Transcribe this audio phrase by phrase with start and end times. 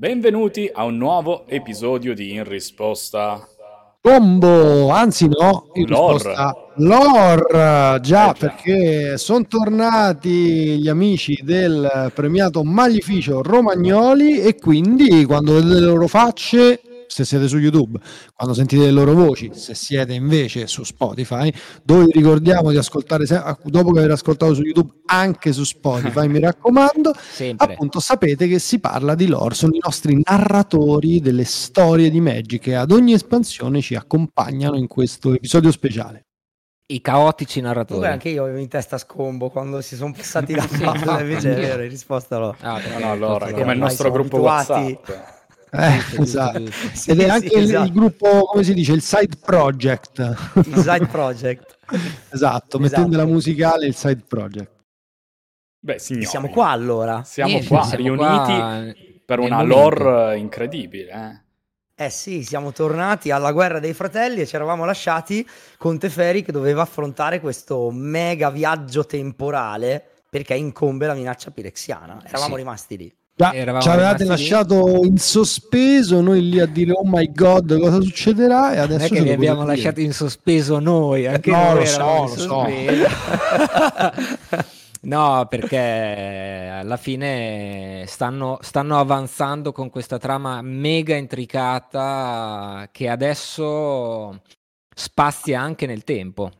[0.00, 3.44] Benvenuti a un nuovo episodio di In Risposta.
[4.00, 6.12] Combo, anzi no, in Lore.
[6.12, 15.24] risposta Lore, già Eh perché sono tornati gli amici del premiato Maglificio Romagnoli e quindi
[15.24, 17.98] quando vedete le loro facce, se siete su YouTube,
[18.34, 21.52] quando sentite le loro voci, se siete invece su Spotify,
[21.82, 23.24] dove vi ricordiamo di ascoltare,
[23.64, 27.72] dopo che avete ascoltato su YouTube, anche su Spotify, mi raccomando, Sempre.
[27.72, 32.60] appunto sapete che si parla di lore, sono i nostri narratori delle storie di Magic
[32.60, 36.24] che ad ogni espansione ci accompagnano in questo episodio speciale.
[36.90, 38.00] I caotici narratori.
[38.00, 41.60] Vabbè, anche io avevo in testa scombo quando si sono passati di palle, invece è
[41.60, 42.56] vero, in risposta no.
[42.60, 44.98] Ah, No, no, allora, come il nostro gruppo abituati.
[45.04, 45.36] WhatsApp.
[45.70, 46.64] Eh, Giusto, esatto.
[46.64, 46.88] giusto.
[46.94, 47.84] Sì, Ed è sì, anche il, esatto.
[47.84, 50.18] il gruppo, come si dice, il side project.
[50.66, 51.78] Il side project.
[52.30, 53.24] esatto, mettendo Esatto.
[53.24, 54.70] la musicale il side project.
[55.80, 57.22] Beh, signori, Siamo qua allora.
[57.24, 58.84] Siamo Niente, qua, siamo riuniti qua
[59.24, 59.76] per una momento.
[59.76, 61.10] lore incredibile.
[61.96, 62.04] eh.
[62.04, 66.52] Eh sì, siamo tornati alla guerra dei fratelli e ci eravamo lasciati con Teferi che
[66.52, 72.22] doveva affrontare questo mega viaggio temporale perché incombe la minaccia pirexiana.
[72.24, 72.60] Eravamo Sì.
[72.60, 73.12] rimasti lì.
[73.38, 78.72] Già, ci avevate lasciato in sospeso, noi lì a dire oh my god cosa succederà
[78.72, 79.76] e Non adesso è che li abbiamo dire.
[79.76, 82.66] lasciati in sospeso noi, anche no, noi lo so, lo so.
[85.02, 94.42] no, perché alla fine stanno, stanno avanzando con questa trama mega intricata che adesso
[94.92, 96.50] spazia anche nel tempo.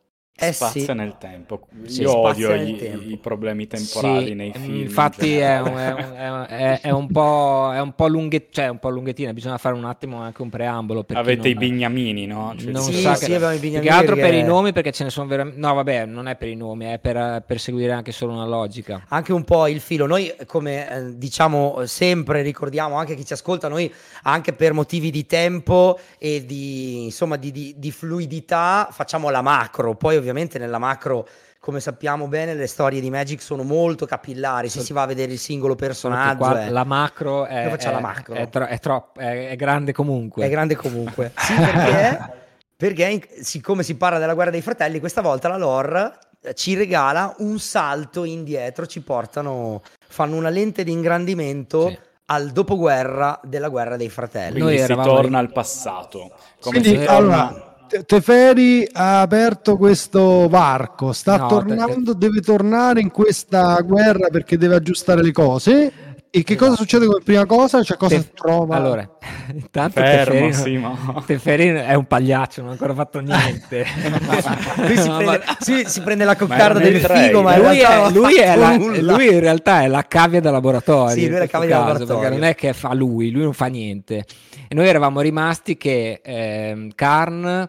[0.41, 0.93] Eh Spazia sì.
[0.93, 1.63] nel tempo.
[1.87, 3.11] Sì, Io odio nel i, tempo.
[3.11, 4.75] i problemi temporali Sì, nei mm, film.
[4.77, 5.89] in Infatti è un, generale.
[5.89, 8.89] è un- è un- è- è un po', è un po' lunghe- cioè un po'
[8.89, 11.03] lunghettina, bisogna fare un attimo anche un preambolo.
[11.03, 12.55] per Avete i non- bignamini, no?
[12.57, 14.45] Cioè, non Sì, sa sì, che- abbiamo i più bignamini che altro per perché- i
[14.45, 17.43] nomi perché ce ne sono veramente no vabbè non è per i nomi è per,
[17.45, 20.07] per seguire anche solo una logica anche un po' il filo.
[20.07, 25.27] Noi, come eh, diciamo sempre, ricordiamo anche chi ci ascolta, noi anche per motivi di
[25.27, 29.95] tempo e di, insomma, di, di- di fluidità facciamo la macro.
[29.97, 30.27] Poi, ovviamente,
[30.59, 31.27] nella macro,
[31.61, 34.69] come sappiamo bene, le storie di Magic sono molto capillari.
[34.69, 38.01] Se si va a vedere il singolo personaggio, qua è, la macro è, è- la
[38.01, 38.35] macro.
[38.35, 41.33] è, tro- è troppo è, è grande comunque è grande comunque.
[41.37, 42.33] Sì, perché,
[42.77, 46.75] perché in- siccome si parla della guerra dei fratelli, questa volta la lore eh, ci
[46.75, 51.99] regala un salto indietro, ci portano, fanno una lente di ingrandimento Sì.
[52.27, 54.61] al dopoguerra della guerra dei fratelli.
[54.61, 55.47] Quindi Noi si torna lì.
[55.47, 56.31] al passato.
[56.61, 57.49] Come Quindi torna...
[57.49, 57.68] allora
[58.07, 64.75] Teferi ha aperto questo varco, sta No, tornando, deve tornare in questa guerra perché deve
[64.77, 65.93] aggiustare le cose.
[66.31, 67.83] E che cosa succede come prima cosa?
[67.83, 68.77] Cioè cosa Te- trova?
[68.77, 69.09] allora
[69.51, 71.23] intanto Fermo, Teferino.
[71.27, 73.87] Teferino è un pagliaccio non ha ancora fatto niente
[74.77, 78.35] Lui si, prende, ma- si- si prende la coccarda del figo, ma lui, è, lui,
[78.37, 81.15] è la- lui in realtà è la cavia da laboratorio.
[81.15, 82.21] Sì, lui è la cavia da caso, laboratorio.
[82.21, 84.25] Perché non è che fa lui, lui non fa niente.
[84.71, 87.67] E noi eravamo rimasti che ehm, Karn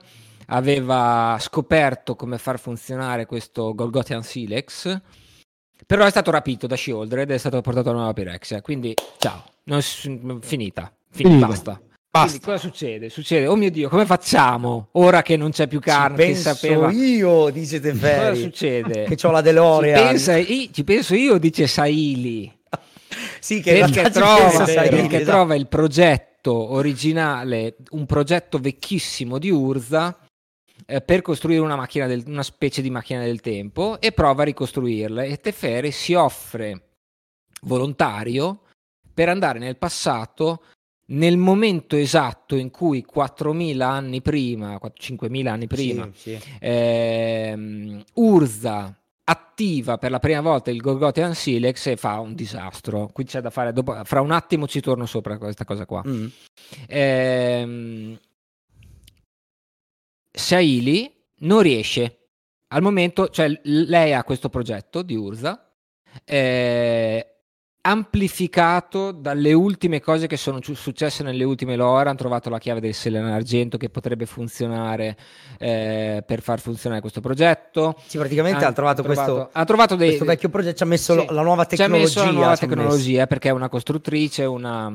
[0.47, 4.99] aveva scoperto come far funzionare questo Golgothian Silex,
[5.85, 8.61] però è stato rapito da Shieldred ed è stato portato a Nuova Pirexia.
[8.61, 9.81] Quindi, ciao, non
[10.41, 10.91] finita.
[11.11, 11.47] Fin- Finita.
[11.47, 11.81] Basta.
[12.11, 12.27] Basta.
[12.27, 13.09] Quindi cosa succede?
[13.09, 16.15] Succede, oh mio Dio, come facciamo ora che non c'è più Karn?
[16.17, 16.91] Ci penso sapeva.
[16.91, 19.03] io, dice Cosa Teferi, succede?
[19.15, 20.07] che ho la Ci, DeLorean.
[20.07, 22.51] pensa, i- ci penso io, dice Saili,
[23.39, 25.23] Sì, che perché, ci trova, perché esatto.
[25.23, 30.17] trova il progetto originale, un progetto vecchissimo di Urza
[30.85, 34.45] eh, per costruire una, macchina del- una specie di macchina del tempo e prova a
[34.45, 35.23] ricostruirla.
[35.23, 36.83] E Teferi si offre
[37.61, 38.61] volontario
[39.13, 40.63] per andare nel passato
[41.11, 46.49] nel momento esatto in cui 4.000 anni prima, 5.000 anni prima, Sì, sì.
[46.59, 48.95] ehm, Urza
[49.29, 53.07] attiva per la prima volta il Gorgotian Silex e fa un disastro.
[53.13, 56.03] Qui c'è da fare dopo, fra un attimo ci torno sopra questa cosa qua.
[56.07, 56.27] Mm.
[56.87, 58.19] Ehm,
[60.31, 62.29] Saili non riesce
[62.69, 65.71] al momento, cioè lei ha questo progetto di Urza.
[66.25, 67.38] eh,
[67.81, 72.93] amplificato dalle ultime cose che sono successe nelle ultime lore hanno trovato la chiave del
[72.93, 75.15] Selena Argento che potrebbe funzionare
[75.57, 80.25] eh, per far funzionare questo progetto Sì, praticamente ha trovato, questo, ha trovato dei, questo
[80.25, 82.03] vecchio progetto, ci ha messo sì, la nuova ci ha tecnologia.
[82.03, 82.65] messo la nuova ha messo.
[82.65, 84.93] tecnologia perché è una costruttrice una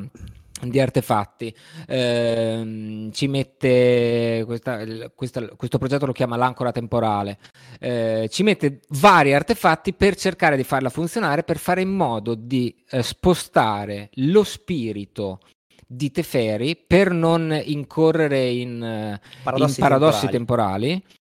[0.70, 1.54] di artefatti
[1.86, 4.84] Ehm, ci mette questa-
[5.14, 7.38] questa- questo progetto lo chiama l'ancora temporale
[7.80, 12.74] Eh, ci mette vari artefatti per cercare di farla funzionare per fare in modo di
[12.90, 15.40] eh, spostare lo spirito
[15.86, 20.88] di Teferi per non incorrere in, eh, Paradossi in paradossi temporali.
[20.88, 21.22] temporali.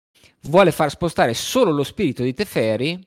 [0.46, 2.99] vuole far spostare solo lo spirito di Teferi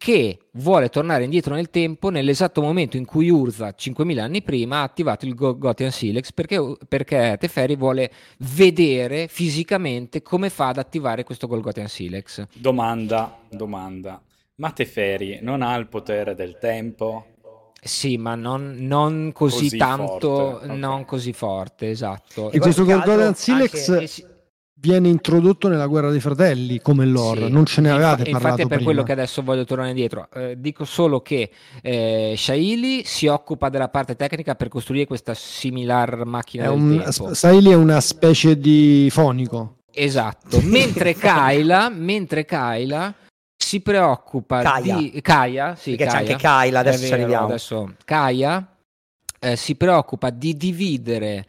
[0.00, 4.82] che vuole tornare indietro nel tempo nell'esatto momento in cui Urza, 5.000 anni prima, ha
[4.84, 6.58] attivato il Gotian Silex perché,
[6.88, 12.46] perché Teferi vuole vedere fisicamente come fa ad attivare questo Golgothian Silex.
[12.54, 14.22] Domanda, domanda.
[14.54, 17.26] Ma Teferi non ha il potere del tempo?
[17.82, 22.50] Sì, ma non, non così, Così tanto, forte, non così forte, esatto.
[22.50, 24.29] E questo più che altro Golgothian Silex anche- Eh
[24.80, 27.52] viene introdotto nella guerra dei fratelli come lore, sì.
[27.52, 28.84] non ce ne Infa- avevate Infatti parlato è per prima.
[28.84, 30.28] quello che adesso voglio tornare indietro.
[30.34, 31.50] Eh, dico solo che
[31.82, 37.02] eh, Shaili si occupa della parte tecnica per costruire questa similar macchina È del un,
[37.04, 37.34] tempo.
[37.34, 39.76] Saili è una specie di fonico.
[39.92, 43.12] Esatto, mentre Kyla, mentre Kyla
[43.56, 44.96] si preoccupa Kaia.
[44.96, 47.46] di Kaia, sì, Perché c'è anche Kyla, adesso è ci vero, arriviamo.
[47.46, 48.66] Adesso Kaia
[49.40, 51.44] eh, si preoccupa di dividere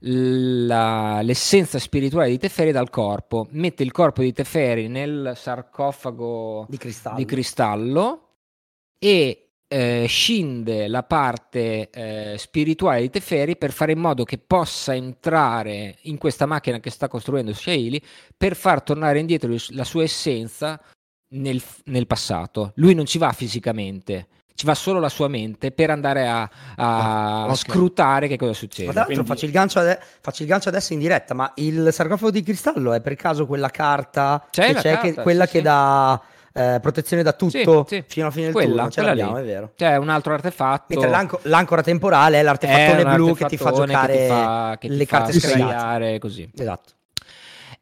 [0.00, 6.76] la- l'essenza spirituale di Teferi dal corpo, mette il corpo di Teferi nel sarcofago di
[6.76, 7.16] cristallo.
[7.16, 8.28] di cristallo
[8.98, 14.94] e eh, scinde la parte eh, spirituale di Teferi per fare in modo che possa
[14.94, 18.02] entrare in questa macchina che sta costruendo Shaili
[18.36, 20.80] per far tornare indietro la sua essenza
[21.34, 22.72] nel, nel passato.
[22.76, 24.26] Lui non ci va fisicamente,
[24.60, 27.56] ci va solo la sua mente per andare a, a Ah, ok.
[27.56, 28.90] scrutare che cosa Ma succede.
[28.90, 31.88] tra l'altro Quindi- faccio, il gancio ade- faccio il gancio adesso in diretta, ma il
[31.92, 35.52] sarcofago di cristallo è per caso quella carta C'è che c'è, che- carta, quella sì,
[35.52, 35.64] che sì.
[35.64, 36.20] dà
[36.52, 38.04] eh, protezione da tutto Sì, sì.
[38.06, 38.90] fino alla fine del Quella, turno?
[38.90, 39.40] Ce l'abbiamo, lì.
[39.40, 39.72] è vero.
[39.76, 40.84] C'è un altro artefatto.
[40.88, 44.28] Mentre l'anco- l'ancora temporale è è l'artefattone un blu che ti fa giocare che ti
[44.28, 46.50] fa- che ti le fa carte scagliare così.
[46.54, 46.92] Esatto.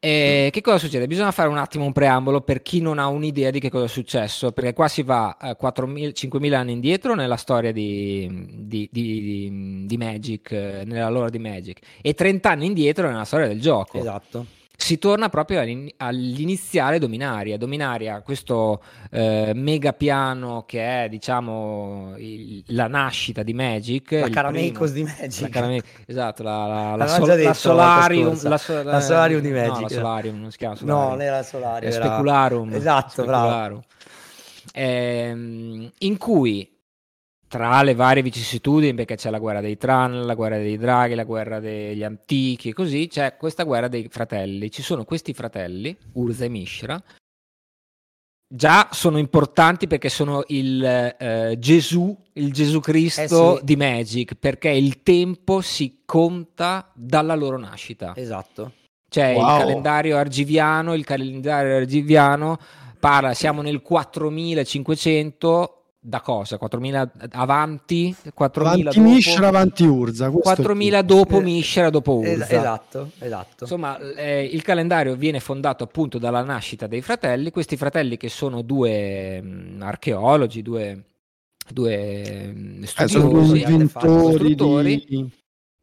[0.01, 1.09] E che cosa succede?
[1.09, 3.89] Bisogna fare un attimo un preambolo per chi non ha un'idea di che cosa è
[3.89, 8.29] successo, perché qua si va eh, 4.000 5.000 anni indietro nella storia di,
[8.59, 13.25] di- di- di- di Magic, eh, nella lore di Magic, e 30 anni indietro nella
[13.25, 13.99] storia del gioco.
[13.99, 14.47] Esatto.
[14.81, 17.59] Si torna proprio all'in- all'iniziale Dominaria.
[17.59, 18.81] Dominaria, questo
[19.11, 24.13] eh, mega piano che è, diciamo, il- la nascita di Magic.
[24.13, 25.41] La Caramecos di Magic.
[25.41, 28.57] la Carame- esatto, la, la, la, sol- la detto la Solarium, scorsa.
[28.59, 29.91] so- La Solarium di no, Magic, la eh.
[29.91, 31.09] Solarium, non si chiama No, Solarium.
[31.11, 31.87] non era la Solari.
[31.87, 32.73] È era- Specularum.
[32.75, 33.47] Esatto, bravo.
[33.49, 33.81] Specularum.
[34.75, 36.71] Ehm, in cui
[37.49, 41.25] tra le varie vicissitudini, perché c'è la guerra dei Tran, la guerra dei draghi, la
[41.25, 44.71] guerra degli antichi e così, c'è questa guerra dei fratelli.
[44.71, 47.03] Ci sono questi fratelli, Urza e Mishra,
[48.47, 53.65] già sono importanti perché sono il eh, Gesù, il Gesù Cristo Eh sì.
[53.65, 58.13] di Magic, perché il tempo si conta dalla loro nascita.
[58.15, 58.73] Esatto.
[59.11, 59.41] C'è Wow.
[59.55, 62.59] il calendario argiviano, il calendario argiviano
[62.99, 66.59] parla, siamo nel 4500, da cosa?
[66.59, 68.15] 4000 avanti?
[68.35, 69.11] 4000 Avanti dopo?
[69.15, 70.31] Mishra, avanti Urza.
[70.31, 71.15] questo è il 4000 punto.
[71.15, 72.49] dopo Eh, Mishra, dopo Urza.
[72.57, 73.65] esatto, esatto.
[73.65, 78.63] Insomma, eh, il calendario viene fondato appunto dalla nascita dei fratelli, questi fratelli che sono
[78.63, 81.05] due mh, archeologi, due,
[81.71, 85.05] due mh, Eh, sono studiosi, artefatti, inventori costruttori.
[85.09, 85.31] di...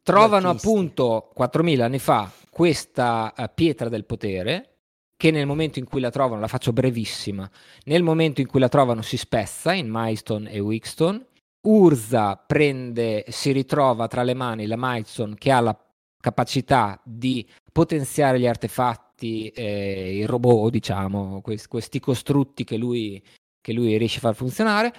[0.01, 4.74] trovano appunto 4000 anni fa questa eh, pietra del potere
[5.17, 7.49] che nel momento in cui la trovano, la faccio brevissima,
[7.85, 11.25] nel momento in cui la trovano si spezza in Milestone e Wixton,
[11.65, 15.77] Urza prende, si ritrova tra le mani la Milestone che ha la
[16.19, 23.23] capacità di potenziare gli artefatti, eh, i robot diciamo, quest- questi costrutti che lui,
[23.61, 24.93] che lui riesce a far funzionare,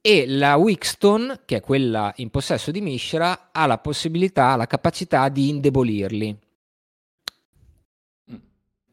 [0.00, 5.28] e la Wixton, che è quella in possesso di Mishra, ha la possibilità, la capacità
[5.28, 6.38] di indebolirli.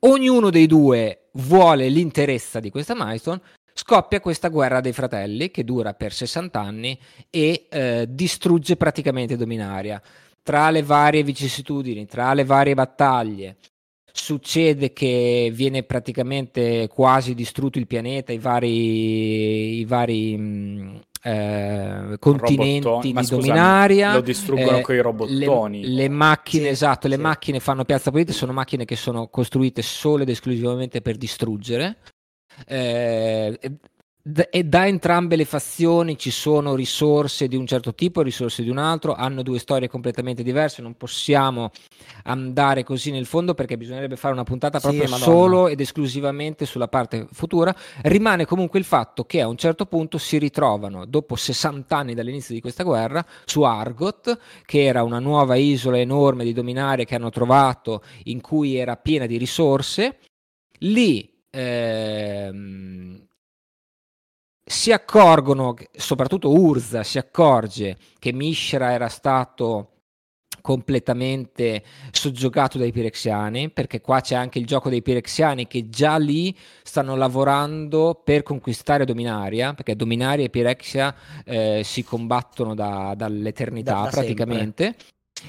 [0.08, 3.42] Ognuno dei due vuole l'interesse di questa milestone,
[3.74, 7.00] scoppia questa guerra dei fratelli che dura per 60 anni
[7.32, 10.00] e eh, distrugge praticamente Dominaria.
[10.44, 13.58] Tra le varie vicissitudini, tra le varie battaglie,
[14.12, 22.82] succede che viene praticamente quasi distrutto il pianeta, i vari, i vari mh, eh, continenti
[22.82, 23.14] Robottoni.
[23.14, 24.14] Ma di scusami, Dominaria.
[24.14, 25.82] Lo distruggono eh, coi robottoni.
[25.84, 27.22] Le, le macchine, Sì, esatto, le sì.
[27.22, 31.98] macchine fanno piazza pulita, sono macchine che sono costruite solo ed esclusivamente per distruggere.
[32.68, 33.60] Eh,
[34.50, 38.70] e- da entrambe le fazioni ci sono risorse di un certo tipo e risorse di
[38.70, 41.70] un altro, hanno due storie completamente diverse, non possiamo
[42.24, 45.24] andare così nel fondo perché bisognerebbe fare una puntata Sì, proprio Madonna.
[45.24, 47.76] solo ed esclusivamente sulla parte futura.
[48.02, 52.56] Rimane comunque il fatto che a un certo punto si ritrovano, dopo 60 anni dall'inizio
[52.56, 57.30] di questa guerra, su Argot, che era una nuova isola enorme di dominare che hanno
[57.30, 60.18] trovato in cui era piena di risorse.
[60.80, 63.25] Lì ehm,
[64.68, 69.92] si accorgono, soprattutto Urza si accorge che Mishra era stato
[70.62, 76.58] completamente soggiogato dai pirexiani, perché qua c'è anche il gioco dei pirexiani che già lì
[76.82, 84.02] stanno lavorando per conquistare Dominaria, perché Dominaria e Pirexia eh, si combattono da, dall'eternità Da-
[84.06, 84.96] da praticamente.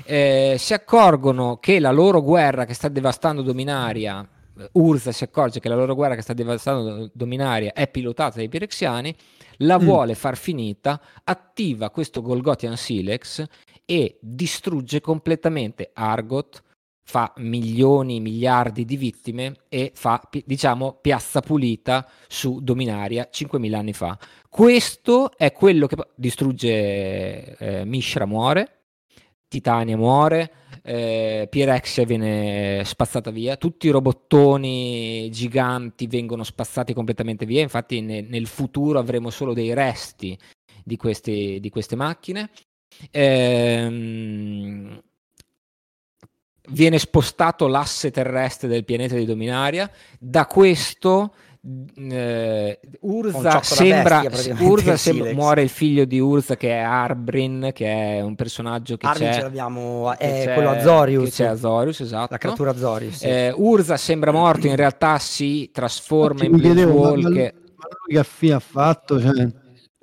[0.05, 4.29] Eh, si accorgono che la loro guerra che sta devastando Dominaria,
[4.73, 9.15] Urza si accorge che la loro guerra che sta devastando Dominaria è pilotata dai pirexiani,
[9.59, 9.85] la Mm.
[9.85, 13.45] vuole far finita, attiva questo Golgothian Silex
[13.85, 16.63] e distrugge completamente Argot,
[17.09, 24.19] fa milioni, miliardi di vittime e fa, diciamo, piazza pulita su Dominaria 5.000 anni fa.
[24.49, 28.81] Questo è quello che distrugge eh, Mishra muore,
[29.47, 30.51] Titania muore,
[30.87, 38.21] eh, Pirexia viene spazzata via, tutti i robottoni giganti vengono spazzati completamente via, infatti ne-
[38.21, 40.39] nel futuro avremo solo dei resti
[40.85, 42.51] di, questi- di queste macchine.
[43.11, 45.03] Ehm,
[46.69, 49.91] viene spostato l'asse terrestre del pianeta di Dominaria,
[50.21, 51.35] da questo
[52.09, 57.87] eh, Urza sembra, bestia, Urza sembra- muore il figlio di Urza che è Arbrin, che
[57.87, 62.01] è un personaggio che Armin c'è ce l'abbiamo, è c'è- quello Azorius, che c'è Azorius,
[62.01, 62.29] esatto.
[62.31, 63.17] la creatura Azorius.
[63.17, 63.27] sì.
[63.27, 67.55] Eh, Urza sembra morto, in realtà si trasforma Infatti in mi chiedevo, ma- lui, Planeswalker.
[67.77, 69.21] ma lui che fine ha fatto?
[69.21, 69.47] Cioè,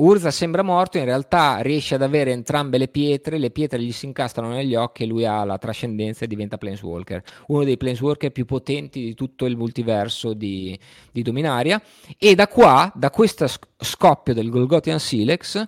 [0.04, 4.06] Urza sembra morto, in realtà riesce ad avere entrambe le pietre, le pietre gli si
[4.06, 8.44] incastrano negli occhi e lui ha la trascendenza e diventa Planeswalker, uno dei Planeswalker più
[8.44, 10.78] potenti di tutto il multiverso di,
[11.10, 11.82] di Dominaria.
[12.18, 15.66] E da qua, da questo sc- scoppio del Golgothian Silex,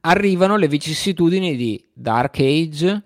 [0.00, 3.04] arrivano le vicissitudini di Dark Age,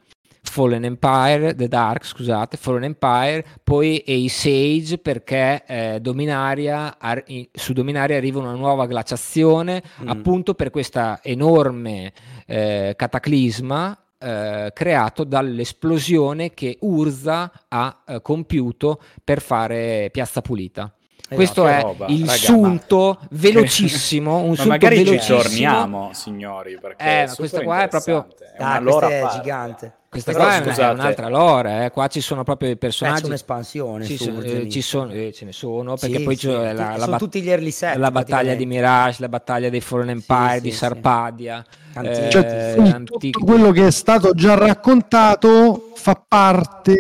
[0.54, 7.72] Fallen Empire, The Dark, scusate, Fallen Empire, poi Ace Age perché eh, Dominaria, ar- su
[7.72, 10.08] Dominaria arriva una nuova glaciazione Mm.
[10.08, 12.12] appunto per questa enorme
[12.46, 20.92] eh, cataclisma eh, creato dall'esplosione che Urza ha eh, compiuto per fare Piazza Pulita.
[21.26, 21.34] Esatto.
[21.36, 25.38] Questo che è roba, il raga, sunto velocissimo, un Ma sunto magari ci velocissimo.
[25.38, 28.26] torniamo, signori, perché Eh, è ma questa qua è proprio-.
[28.56, 29.38] È una questa è parte.
[29.40, 29.92] gigante.
[30.14, 30.94] Questa Però, qua è una- è scusate.
[30.94, 31.90] un'altra lore, eh.
[31.90, 33.22] qua ci sono proprio i personaggi.
[33.22, 36.36] c'è un'espansione Ci su sono, eh, ci sono- eh, ce ne sono, perché Sì, poi
[36.36, 38.64] sì, c'è la, la sono bat- tutti gli early set la battaglia di.
[38.66, 40.76] Mirage, la battaglia dei Fallen Empire, sì, di sì.
[40.76, 41.64] Sarpadia,
[42.00, 46.94] eh, cioè, tutto quello che è stato già raccontato fa parte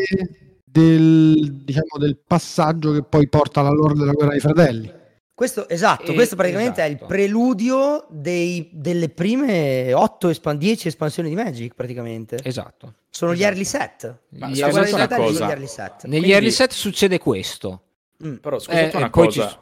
[0.80, 4.92] del, diciamo, del passaggio che poi porta alla lore della guerra dei fratelli.
[5.32, 7.06] Questo, esatto, Eh, questo praticamente è il esatto.
[7.06, 12.38] preludio dei- delle prime 8 espan- 10 espansioni di Magic praticamente.
[12.42, 12.94] Esatto.
[13.08, 13.48] Sono gli esatto.
[13.50, 14.18] early set.
[14.30, 15.46] Ma Gli una fratelli sono cosa.
[15.46, 15.92] gli early set.
[16.04, 17.82] Negli Quindi- early set succede questo.
[18.24, 18.34] Mm.
[18.36, 19.58] Però scusate Eh, una e poi ci cosa,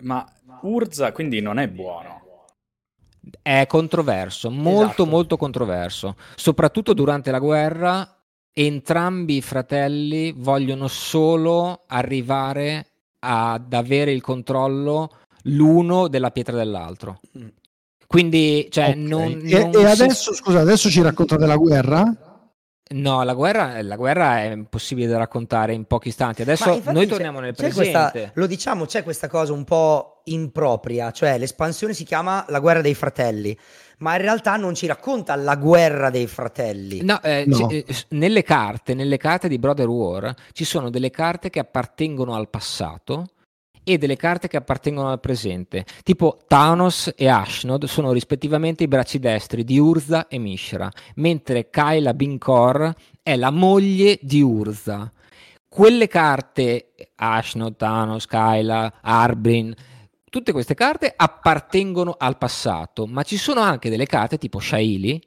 [0.00, 0.30] ma
[0.62, 2.22] Urza quindi non è buono.
[3.40, 5.06] È controverso, molto Esatto.
[5.06, 6.16] molto controverso.
[6.36, 8.13] Soprattutto durante la guerra,
[8.54, 12.86] entrambi i fratelli vogliono solo arrivare
[13.18, 15.10] ad avere il controllo
[15.44, 17.20] l'uno della pietra dell'altro.
[17.36, 17.46] Mm.
[18.06, 18.94] Quindi, cioè, Ok.
[18.96, 22.04] non, e, non e si- adesso, scusa, adesso ci raccontate la guerra?
[22.90, 26.42] No, la guerra, la guerra è impossibile da raccontare in pochi istanti.
[26.42, 28.10] Adesso noi torniamo nel presente.
[28.12, 32.82] questa- lo diciamo, c'è questa cosa un po' impropria, cioè l'espansione si chiama la guerra
[32.82, 33.58] dei fratelli,
[33.98, 37.02] ma in realtà non ci racconta la guerra dei fratelli.
[37.02, 37.66] No, eh, No.
[37.66, 42.34] c- eh, nelle carte, nelle carte di Brother War ci sono delle carte che appartengono
[42.34, 43.26] al passato
[43.86, 45.84] e delle carte che appartengono al presente.
[46.02, 52.14] Tipo Thanos e Ashnod sono rispettivamente i bracci destri di Urza e Mishra, mentre Kyla
[52.14, 55.12] Binkor è la moglie di Urza.
[55.68, 59.74] Quelle carte, Ashnod, Thanos, Kyla, Arbrin,
[60.34, 65.22] tutte queste carte appartengono al passato, ma ci sono anche delle carte tipo Shaili,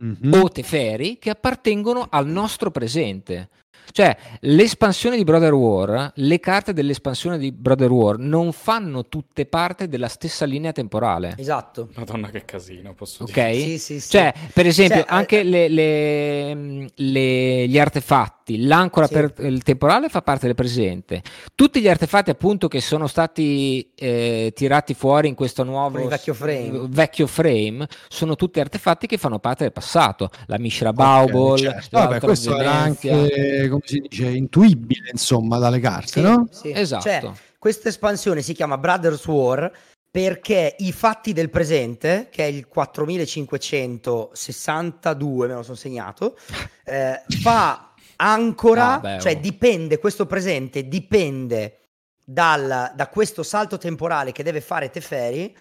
[0.00, 0.32] Mhm.
[0.32, 3.50] o Teferi che appartengono al nostro presente.
[3.90, 9.88] Cioè, l'espansione di Brother War, le carte dell'espansione di Brother War non fanno tutte parte
[9.88, 11.34] della stessa linea temporale.
[11.38, 11.88] Esatto.
[11.94, 13.32] Madonna che casino, posso Ok?
[13.32, 13.54] dire.
[13.54, 14.10] Sì, sì, sì.
[14.10, 19.12] Cioè, per esempio, Cioè, anche eh, le- le- le- gli artefatti, l'ancora Sì.
[19.14, 21.22] per il temporale fa parte del presente.
[21.54, 26.86] Tutti gli artefatti, appunto, che sono stati eh, tirati fuori in questo nuovo vecchio frame.
[26.88, 30.30] vecchio frame, sono tutti artefatti che fanno parte del passato.
[30.46, 31.88] La Mishra Baubol, Ok, certo.
[31.98, 36.46] Vabbè, questo era anche, come si dice, intuibile, insomma, dalle carte, Sì, no?
[36.50, 36.72] sì.
[36.74, 37.02] Esatto.
[37.02, 39.70] Cioè, questa espansione si chiama Brothers War
[40.10, 46.36] perché i fatti del presente, che è il 4562, me lo sono segnato,
[46.84, 49.40] eh, fa ancora, Ah, beh, cioè oh.
[49.40, 51.80] dipende, questo presente dipende
[52.24, 55.54] dal- da questo salto temporale che deve fare Teferi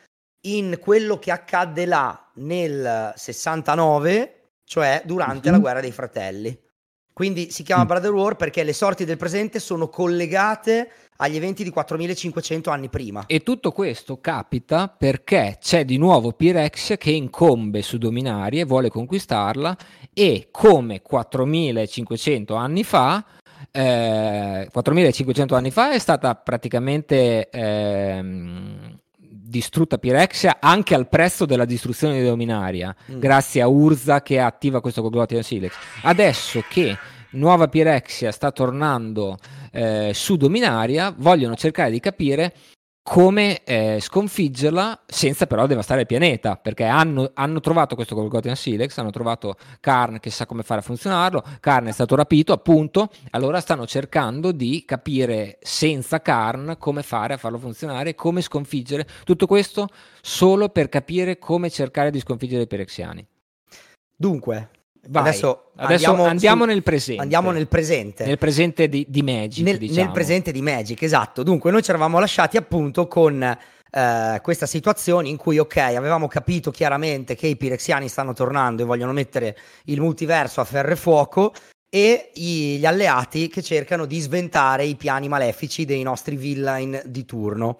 [0.47, 5.55] in quello che accadde là nel 69, cioè durante Mhm.
[5.55, 6.57] la guerra dei fratelli.
[7.17, 7.87] Quindi si chiama Mm.
[7.87, 13.23] Brother War perché le sorti del presente sono collegate agli eventi di 4500 anni prima.
[13.25, 18.89] E tutto questo capita perché c'è di nuovo Pirexia che incombe su Dominaria e vuole
[18.91, 19.75] conquistarla
[20.13, 23.25] e come 4500 anni fa,
[23.71, 28.99] eh, 4500 anni fa è stata praticamente ehm,
[29.47, 33.19] distrutta Pirexia anche al prezzo della distruzione di Dominaria, Mm.
[33.19, 35.73] grazie a Urza che attiva questo Goglotian Silex.
[36.03, 36.97] Adesso che
[37.31, 39.37] Nuova Pirexia sta tornando
[39.71, 42.53] eh, su Dominaria, vogliono cercare di capire
[43.09, 48.97] come eh, sconfiggerla senza però devastare il pianeta, perché hanno, hanno trovato questo Golgothian Silex,
[48.97, 53.61] hanno trovato Karn che sa come fare a funzionarlo, Karn è stato rapito appunto, allora
[53.61, 59.87] stanno cercando di capire senza Karn come fare a farlo funzionare, come sconfiggere, tutto questo
[60.21, 63.25] solo per capire come cercare di sconfiggere i Perexiani.
[64.17, 64.69] Dunque,
[65.09, 65.21] Vai.
[65.23, 67.21] adesso, Adesso andiamo, andiamo sul- nel presente.
[67.21, 68.25] Andiamo nel presente.
[68.25, 70.01] Nel presente di, di Magic, nel, diciamo.
[70.01, 71.43] nel presente di Magic, esatto.
[71.43, 76.71] Dunque, noi ci eravamo lasciati appunto con eh, questa situazione in cui, ok, avevamo capito
[76.71, 81.53] chiaramente che i Pirexiani stanno tornando e vogliono mettere il multiverso a ferro e fuoco.
[81.89, 87.79] E gli alleati che cercano di sventare i piani malefici dei nostri villain di turno.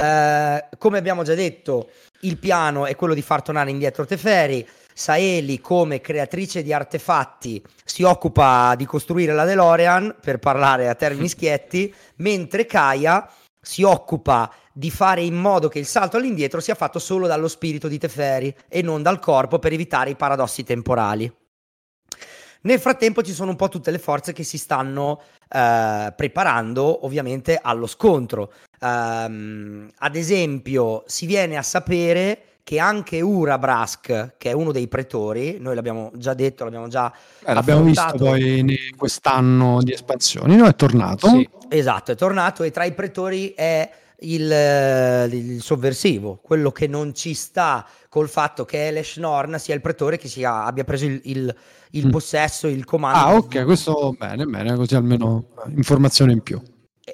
[0.00, 1.90] Eh, come abbiamo già detto,
[2.20, 4.66] il piano è quello di far tornare indietro Teferi.
[4.94, 11.26] Saeli, come creatrice di artefatti, si occupa di costruire la DeLorean, per parlare a termini
[11.28, 13.28] schietti, mentre Kaya
[13.60, 17.88] si occupa di fare in modo che il salto all'indietro sia fatto solo dallo spirito
[17.88, 21.32] di Teferi e non dal corpo per evitare i paradossi temporali.
[22.62, 27.58] Nel frattempo ci sono un po' tutte le forze che si stanno eh, preparando ovviamente
[27.60, 28.52] allo scontro.
[28.80, 35.56] Ehm, ad esempio, si viene a sapere che anche Urabrask, che è uno dei pretori,
[35.58, 37.10] noi l'abbiamo già detto, l'abbiamo già
[37.46, 40.66] Eh, l'abbiamo visto poi in quest'anno di espansioni, no?
[40.66, 41.28] È tornato.
[41.28, 41.48] Sì.
[41.70, 47.14] Esatto, è tornato e tra i pretori è il, eh, il sovversivo, quello che non
[47.14, 51.20] ci sta col fatto che Elesh Norn sia il pretore che sia- abbia preso il,
[51.24, 51.54] il-
[51.92, 52.10] il Mm.
[52.10, 53.18] possesso, il comando.
[53.18, 56.60] Ah, ok, questo bene, bene, così almeno informazione in più.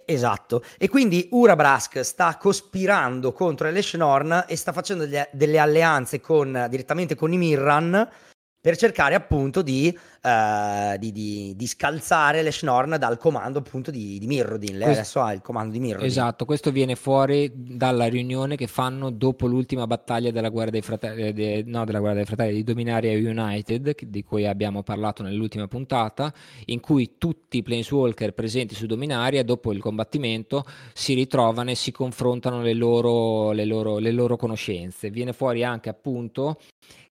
[0.06, 6.20] Esatto, e quindi Urabrask sta cospirando contro Elesh Norn e sta facendo delle, delle alleanze
[6.20, 8.08] con, direttamente con i Mirran
[8.64, 14.18] per cercare appunto di, eh, di, di- di scalzare Elesh Norn dal comando appunto di,
[14.18, 14.78] di Mirrodin.
[14.78, 16.06] Lei Questo- adesso ha il comando di Mirrodin.
[16.06, 21.26] Esatto, questo viene fuori dalla riunione che fanno dopo l'ultima battaglia della guerra dei fratelli,
[21.26, 25.68] eh, de- no, della guerra dei fratelli di Dominaria United, di cui abbiamo parlato nell'ultima
[25.68, 26.32] puntata,
[26.64, 31.92] in cui tutti i Planeswalker presenti su Dominaria, dopo il combattimento, si ritrovano e si
[31.92, 35.10] confrontano le loro, le loro, le loro conoscenze.
[35.10, 36.58] Viene fuori anche appunto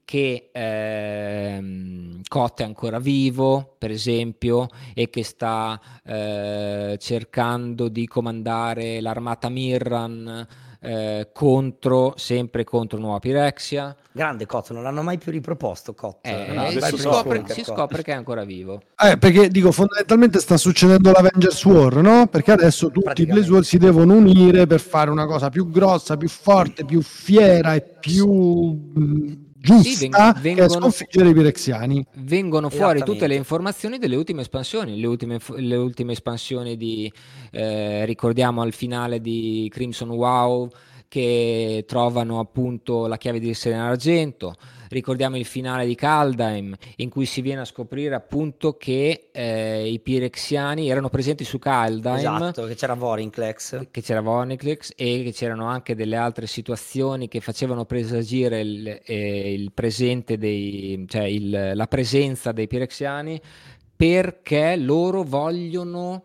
[0.06, 9.02] che ehm, Kot è ancora vivo, per esempio, e che sta eh, cercando di comandare
[9.02, 10.48] l'armata Mirran
[10.84, 13.96] eh, contro, sempre contro Nuova Pirexia.
[14.12, 16.20] Grande Cot, non l'hanno mai più riproposto Cot.
[16.28, 18.82] Eh, no, si, adesso scopre, si scopre che è ancora vivo.
[19.02, 22.28] Eh, perché dico, fondamentalmente sta succedendo l'Avengers War, no?
[22.28, 23.26] Perché adesso tutti i.
[23.26, 27.82] Blaze si devono unire per fare una cosa più grossa, più forte, più fiera e
[27.82, 29.32] più
[29.64, 32.06] giusta Sì, veng- che è vengono- sconfiggere i Pirexiani.
[32.16, 37.12] vengono fuori tutte le informazioni delle ultime espansioni, le ultime, le ultime espansioni di,
[37.52, 40.70] eh, ricordiamo al finale di Crimson Wow
[41.08, 44.56] che trovano appunto la chiave di Serena Argento,
[44.94, 50.00] ricordiamo il finale di Kaldheim in cui si viene a scoprire appunto che eh, i
[50.00, 53.88] Pirexiani erano presenti su Kaldheim Esatto, che c'era Vorinclex.
[53.92, 59.54] che c'era Voniclex e che c'erano anche delle altre situazioni che facevano presagire il, eh,
[59.54, 63.42] il presente dei, cioè il- la presenza dei Pirexiani
[63.96, 66.24] perché loro vogliono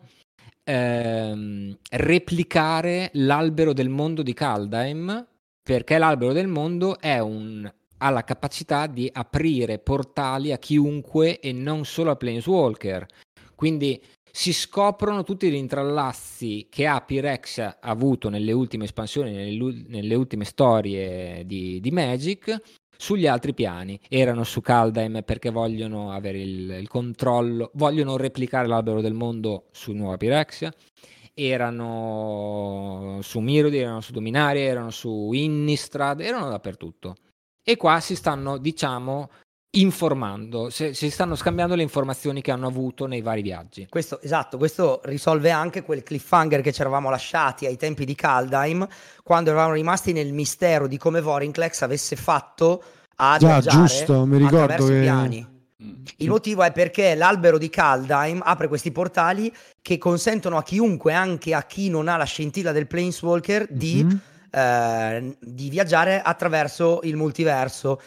[0.63, 5.25] ehm, replicare l'albero del mondo di Kaldheim
[5.63, 11.51] perché l'albero del mondo è un ha la capacità di aprire portali a chiunque e
[11.51, 13.05] non solo a Planeswalker.
[13.55, 20.15] Quindi si scoprono tutti gli intrallazzi che ha Pirexia avuto nelle ultime espansioni, nelle, nelle
[20.15, 22.55] ultime storie di, di Magic
[22.95, 23.99] sugli altri piani.
[24.07, 29.91] Erano su Kaldheim perché vogliono avere il, il controllo, vogliono replicare l'albero del mondo su
[29.91, 30.73] Nuova Pirexia.
[31.33, 37.15] Erano su Mirodi, erano su Dominaria, erano su Innistrad, erano dappertutto.
[37.63, 39.29] E qua si stanno, diciamo,
[39.71, 43.85] informando, se- si stanno scambiando le informazioni che hanno avuto nei vari viaggi.
[43.89, 48.87] Questo, esatto, questo risolve anche quel cliffhanger che ci eravamo lasciati ai tempi di Kaldheim,
[49.23, 52.81] quando eravamo rimasti nel mistero di come Vorinclex avesse fatto
[53.17, 55.47] a Già, viaggiare giusto, mi ricordo che- piani.
[55.81, 55.93] Mm.
[56.17, 61.53] Il motivo è perché l'albero di Kaldheim apre questi portali che consentono a chiunque, anche
[61.53, 64.19] a chi non ha la scintilla del Planeswalker, di, Mhm.
[64.51, 68.01] Eh, di viaggiare attraverso il multiverso.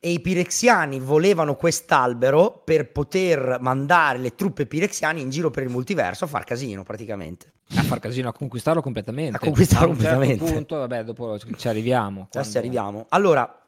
[0.00, 5.70] E i pirexiani volevano quest'albero per poter mandare le truppe pirexiane in giro per il
[5.70, 7.52] multiverso a far casino praticamente.
[7.74, 9.36] A far casino, a conquistarlo completamente.
[9.36, 10.52] A conquistarlo A un certo completamente.
[10.52, 12.28] punto, vabbè, dopo ci arriviamo.
[12.30, 13.06] Adesso ci arriviamo.
[13.08, 13.60] Allora,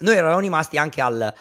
[0.00, 1.32] noi eravamo rimasti anche al eh,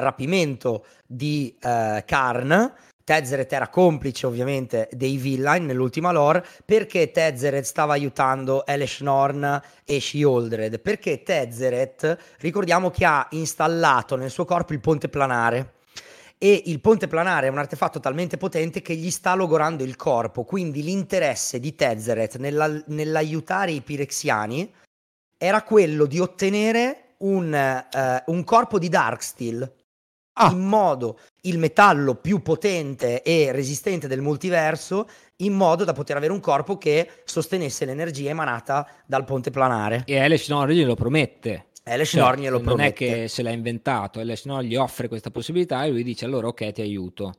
[0.00, 2.72] rapimento di eh, Karn.
[3.04, 10.00] Tezzeret era complice ovviamente dei villain nell'ultima lore perché Tezzeret stava aiutando Elesh Norn e
[10.00, 15.74] Sheoldred perché Tezzeret ricordiamo che ha installato nel suo corpo il ponte planare.
[16.38, 20.44] E il ponte planare è un artefatto talmente potente che gli sta logorando il corpo
[20.44, 24.72] quindi l'interesse di Tezzeret nella- nell'aiutare i pirexiani
[25.36, 29.72] era quello di ottenere un, eh, un corpo di Darksteel
[30.36, 30.50] Ah.
[30.50, 36.32] in modo il metallo più potente e resistente del multiverso in modo da poter avere
[36.32, 40.02] un corpo che sostenesse l'energia emanata dal ponte planare.
[40.06, 41.66] E Elesh Norn glielo promette.
[41.84, 42.88] Elesh Cioè, Norn glielo non promette.
[42.88, 42.92] è
[43.22, 46.72] che se l'ha inventato, Elesh Norn gli offre questa possibilità e lui dice allora ok
[46.72, 47.34] ti aiuto.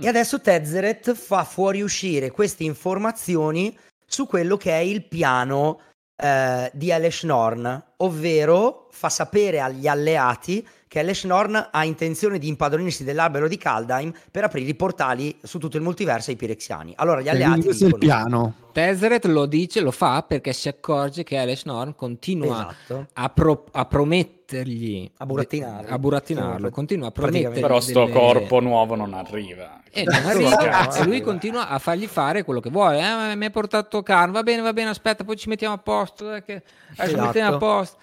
[0.00, 3.76] E adesso Tezzeret fa fuoriuscire queste informazioni
[4.06, 5.80] su quello che è il piano
[6.16, 12.48] eh, di Elesh Norn, ovvero fa sapere agli alleati che Elesh Norn ha intenzione di
[12.48, 16.94] impadronirsi dell'albero di Kaldheim per aprire i portali su tutto il multiverso ai Pirexiani.
[16.96, 18.54] Allora gli alleati questo è il piano.
[18.72, 23.06] Tezzeret lo dice, lo fa perché si accorge che Elesh Norn continua Esatto.
[23.12, 25.88] a, pro- a promettergli A burattinarlo.
[25.94, 29.80] a burattinarlo, continua a promettergli Però sto delle- corpo nuovo non arriva.
[29.90, 32.98] E non Esatto, arriva, e lui continua a fargli fare quello che vuole.
[33.32, 36.24] Eh, mi hai portato Khan, va bene, va bene, aspetta, poi ci mettiamo a posto.
[36.26, 36.62] dai che-
[36.96, 37.24] Adesso Esatto.
[37.26, 37.96] mettiamo a posto.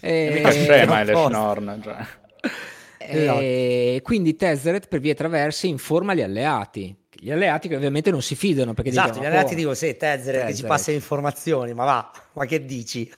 [0.00, 1.28] È E, mica scema Eh, apposta.
[1.38, 1.80] Norn.
[1.82, 1.96] Cioè.
[2.98, 6.94] E quindi Tezzeret per vie traverse informa gli alleati.
[7.18, 9.96] Gli alleati che ovviamente non si fidano perché Esatto, dicono, gli alleati "Oh, dicono sì,
[9.96, 13.10] Tezzeret che ci Tezzeret." passa le informazioni, ma va, ma che dici?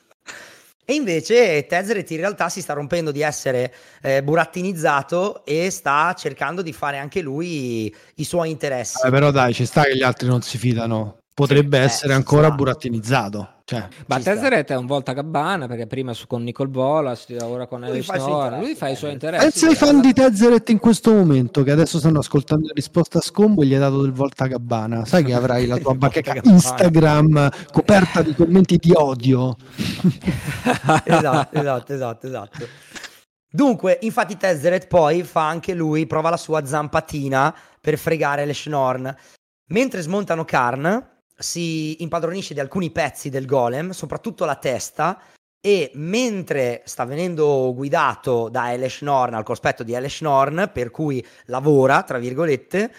[0.85, 6.63] E invece Tezzeret in realtà si sta rompendo di essere eh, burattinizzato e sta cercando
[6.63, 9.07] di fare anche lui i suoi interessi.
[9.07, 11.19] Eh, però dai, ci sta che gli altri non si fidano.
[11.35, 12.55] Potrebbe Eh, essere ancora sta.
[12.57, 13.58] burattinizzato.
[13.69, 14.19] Cioè, Ma.
[14.19, 18.59] Tezzeret è un volta gabbana perché prima su- con Nicole Bolas, ora con Norn, interessi,
[18.59, 19.13] lui fa i suoi Tezzeret.
[19.13, 19.61] interessi.
[19.61, 23.61] pensa ai fan di Tezzeret in questo momento che adesso stanno ascoltando risposta a scombo
[23.61, 25.05] e gli hai dato del volta gabbana.
[25.05, 26.41] Sai che avrai la tua bacheca.
[26.45, 29.55] Instagram coperta di commenti di odio.
[31.05, 32.67] esatto, esatto, esatto, esatto.
[33.51, 39.15] Dunque, infatti Tezzeret poi fa anche lui, prova la sua zampatina per fregare Leshnorn.
[39.73, 41.07] Mentre smontano Karn,
[41.39, 45.21] si impadronisce di alcuni pezzi del golem, soprattutto la testa,
[45.61, 51.25] e mentre sta venendo guidato da Elesh Norn al cospetto di Elesh Norn, per cui
[51.47, 52.93] lavora, tra virgolette,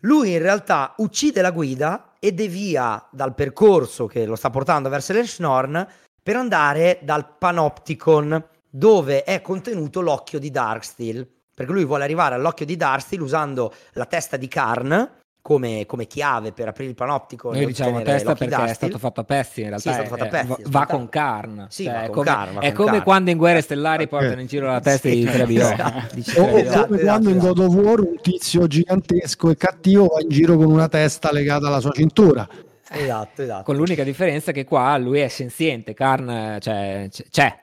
[0.00, 5.12] lui in realtà uccide la guida e devia dal percorso che lo sta portando verso
[5.12, 5.86] Elesh Norn
[6.22, 11.28] per andare dal Panopticon dove è contenuto l'occhio di Darksteel.
[11.54, 16.52] Perché lui vuole arrivare all'occhio di Darksteel usando la testa di Karn come, come chiave
[16.52, 17.52] per aprire il Panopticon.
[17.54, 18.74] Noi diciamo testa perché è Darksteel.
[18.76, 20.86] stato fatto a pezzi in realtà Sì, è stato fatto a pezzi, va- è va
[20.86, 23.02] con Karn Sì, Cioè, va è con come, Karn, va è con come Karn.
[23.02, 26.40] quando in Guerre Stellari portano in giro la testa Sì, di Trebiò esatto.
[26.40, 26.58] O.
[26.58, 27.38] Esatto, come quando in.
[27.38, 31.66] God of War un tizio gigantesco e cattivo va in giro con una testa legata
[31.66, 32.48] alla sua cintura.
[32.94, 33.62] Esatto, esatto.
[33.64, 37.56] con l'unica differenza che qua lui è senziente Karn cioè, c'è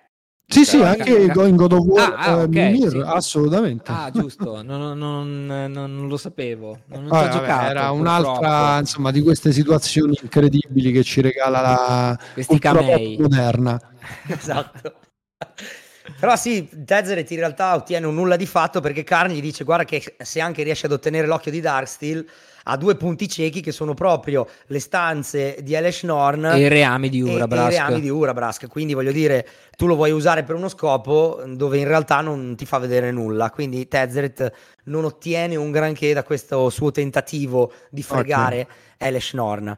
[0.51, 3.01] Sì, sì, anche in God of War Ah, ah, eh, ok, Mimir, sì.
[3.05, 3.91] assolutamente.
[3.91, 7.99] ah giusto non, non- non- non lo sapevo non, ho Vabbè, giocato era purtroppo.
[7.99, 13.79] un'altra insomma di queste situazioni incredibili che ci regala la Questi cultura moderna.
[14.27, 14.93] esatto.
[16.19, 19.85] Però sì, Tezzeret in realtà ottiene un nulla di fatto perché Karn gli dice guarda
[19.85, 22.25] che se anche riesce ad ottenere l'occhio di Darksteel
[22.69, 27.09] ha due punti ciechi che sono proprio le stanze di Elesh Norn e i reami
[27.09, 28.67] di e- e Urabrask reami di Urabrask.
[28.67, 32.65] Quindi voglio dire, tu lo vuoi usare per uno scopo dove in realtà non ti
[32.65, 33.49] fa vedere nulla.
[33.49, 34.51] Quindi Tezzeret
[34.85, 39.75] non ottiene un granché da questo suo tentativo di fregare Elesh Norn.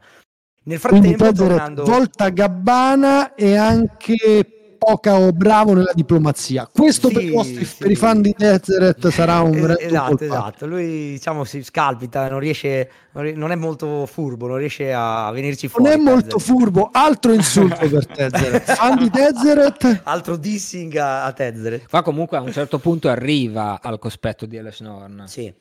[0.64, 1.84] Nel Quindi frattempo, Tezzeret tornando...
[1.84, 6.68] volta gabbana e anche poca o bravo nella diplomazia.
[6.72, 7.76] Questo per, Sì, i vostri, sì.
[7.78, 10.66] per i fan di Tezzeret sarà un un esatto, esatto.
[10.66, 15.84] Lui diciamo si scalpita, non riesce, non è molto furbo, non riesce a venirci fuori.
[15.84, 16.58] Non è molto Tezzeret.
[16.58, 18.72] furbo, altro insulto per Tezzeret.
[18.74, 21.88] Fan di Tezzeret Altro dissing a, a Tezzeret.
[21.88, 25.52] qua comunque a un certo punto arriva al cospetto di Elesh Norn Sì.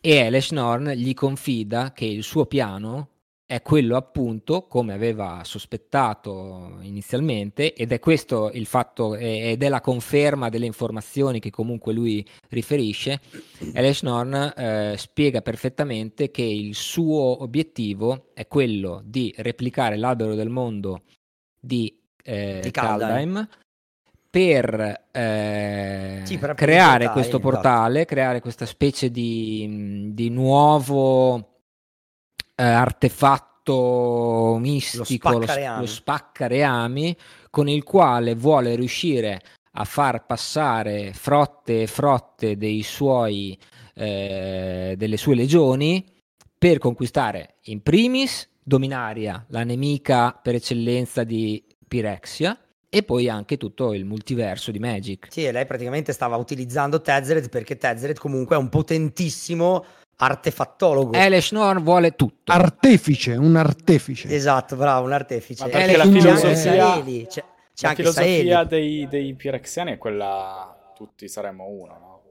[0.00, 3.08] e Elesh Norn gli confida che il suo piano
[3.50, 9.80] è quello appunto, come aveva sospettato inizialmente, ed è questo il fatto, ed è la
[9.80, 13.18] conferma delle informazioni che comunque lui riferisce,
[13.74, 20.48] Elias Norn eh, spiega perfettamente che il suo obiettivo è quello di replicare l'albero del
[20.48, 21.02] mondo
[21.58, 23.48] di, eh, di Kaldheim,
[24.30, 31.49] per, eh, sì, per creare questo portale, creare questa specie di, di nuovo
[32.60, 35.46] eh, artefatto mistico, lo,
[35.78, 37.16] lo spaccareami,
[37.48, 39.40] con il quale vuole riuscire
[39.72, 43.58] a far passare frotte e frotte dei suoi,
[43.94, 46.04] eh, delle sue legioni
[46.58, 52.58] per conquistare in primis Dominaria, la nemica per eccellenza di Pirexia,
[52.92, 55.28] e poi anche tutto il multiverso di Magic.
[55.30, 59.84] Sì, e lei praticamente stava utilizzando Tezzeret perché Tezzeret comunque è un potentissimo
[60.20, 61.16] artefattologo.
[61.16, 62.52] Elesh Norn vuole tutto.
[62.52, 64.32] Artefice, un artefice.
[64.32, 65.64] Esatto, bravo, un artefice.
[65.64, 71.66] Ma perché la filosofia, c'è, c'è la filosofia dei, dei Pirexiani è quella tutti saremo
[71.66, 72.22] uno, no?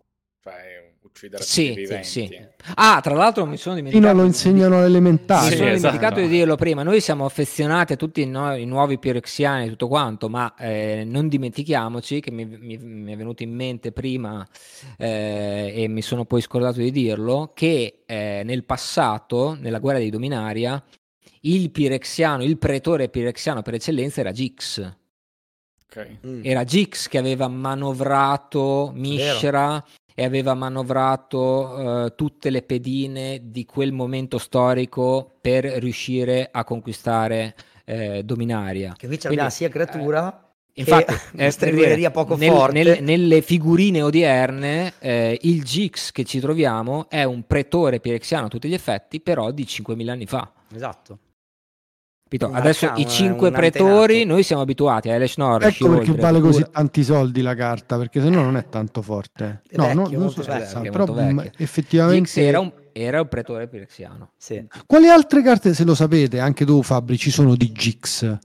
[0.41, 0.88] Cioè
[1.19, 2.03] uccidere sì, tutti.
[2.03, 2.39] Sì, sì.
[2.75, 4.09] Ah, tra l'altro mi sono dimenticato.
[4.09, 5.49] Fino lo insegnano all'elementari.
[5.49, 5.93] Mi sono esatto.
[5.93, 6.83] dimenticato di dirlo prima.
[6.83, 11.03] Noi siamo affezionati a tutti i, no- i nuovi pirexiani e tutto quanto, ma eh,
[11.05, 14.47] non dimentichiamoci che mi, mi, mi, è venuto in mente prima
[14.97, 20.09] eh, e mi sono poi scordato di dirlo, che eh, nel passato, nella guerra di
[20.09, 20.81] Dominaria,
[21.41, 24.97] il pirexiano, il pretore pirexiano per eccellenza era Gix.
[25.91, 26.19] Okay.
[26.25, 26.41] Mm.
[26.43, 29.83] Era Gix che aveva manovrato Mishra
[30.19, 37.55] e aveva manovrato uh, tutte le pedine di quel momento storico per riuscire a conquistare
[37.85, 38.95] eh, Dominaria.
[38.97, 40.51] Che qui c'è sia creatura.
[40.73, 42.83] Eh, infatti, è stregoneria poco nel, forte.
[42.83, 48.49] Nel, nelle figurine odierne, eh, il Gix che ci troviamo è un pretore pirexiano a
[48.49, 50.51] tutti gli effetti, però di 5.000 anni fa.
[50.75, 51.19] Esatto.
[52.29, 52.51] Capito?
[52.53, 55.69] Adesso i cinque pretori, noi siamo abituati a Elish Norris.
[55.69, 59.63] Ecco perché vale così tanti soldi la carta, perché se no non è tanto forte.
[59.67, 61.15] È no, vecchio, non, non so vecchio, però
[61.57, 64.33] effettivamente era un, era un pretore pirexiano.
[64.37, 64.63] Sì.
[64.85, 68.37] Quali altre carte, se lo sapete, anche tu Fabri, ci sono di Gix?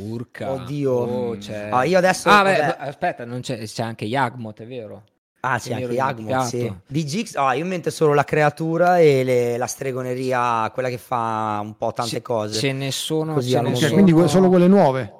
[0.00, 0.50] Urca.
[0.50, 0.90] Oddio.
[0.92, 1.68] Oh, c'è...
[1.70, 2.28] Ah, io adesso...
[2.28, 5.04] Ah, beh, aspetta, c'è, c'è anche Yagmoth, è vero?
[5.46, 6.72] Ah, sì, anche Yagmoth, sì.
[6.86, 11.60] Di Gix, oh, io mente solo la creatura e le, la stregoneria, quella che fa
[11.62, 12.58] un po' tante ce, cose.
[12.58, 13.92] Ce ne sono, Così ce ne sono...
[13.92, 15.12] quindi solo quelle nuove?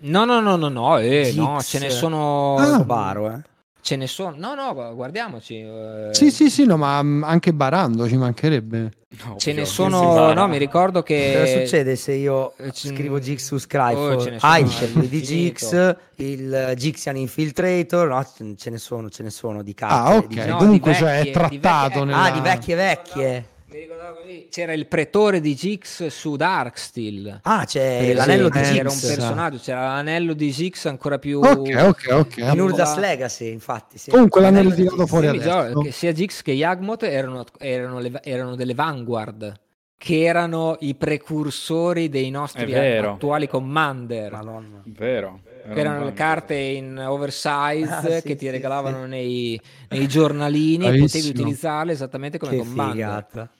[0.00, 2.56] No, no, no, no, no, eh, no ce ne sono...
[2.56, 3.40] Ah, baro, eh.
[3.88, 5.60] Ce ne sono, no, no, guardiamoci.
[5.60, 6.08] Eh...
[6.10, 8.90] Sì, sì, sì, no, ma mm, anche barando ci mancherebbe.
[9.24, 11.32] No, ce ne sono, no, mi ricordo che.
[11.38, 13.98] Cosa succede se io eh, scrivo Gix su Skype?
[13.98, 14.68] Oh, ah, il
[15.08, 19.94] di Gix, il Gixian Infiltrator, no, ce ne sono, ce ne sono di carte.
[19.94, 20.44] Ah, ok, di...
[20.44, 22.04] no, comunque di vecchie, cioè è trattato.
[22.04, 22.04] Di vecchie...
[22.04, 22.22] Nella...
[22.24, 23.48] Ah, di vecchie vecchie.
[23.70, 24.48] Mi ricordavo così.
[24.50, 27.40] C'era il pretore di Gix su Darksteel.
[27.42, 28.72] Ah, c'è l'anello di Gix.
[28.72, 31.40] C'era un personaggio, c'era l'anello di Gix ancora più.
[31.40, 32.36] Ok, ok, ok.
[32.36, 33.98] In Urdas Legacy, infatti.
[33.98, 34.10] Sì.
[34.10, 35.80] Comunque l'anello tirato fuori adesso.
[35.80, 39.60] Che sia Gix che Yagmoth erano, erano, le, erano delle vanguard
[39.98, 44.30] che erano i precursori dei nostri attuali commander.
[44.30, 44.80] Madonna.
[44.84, 45.40] Vero.
[45.44, 49.08] Che erano le carte in oversize ah, sì, che ti sì, regalavano sì.
[49.08, 51.04] Nei, nei, giornalini Bravissimo.
[51.04, 52.94] e potevi utilizzarle esattamente come che commander.
[52.94, 53.50] Figata.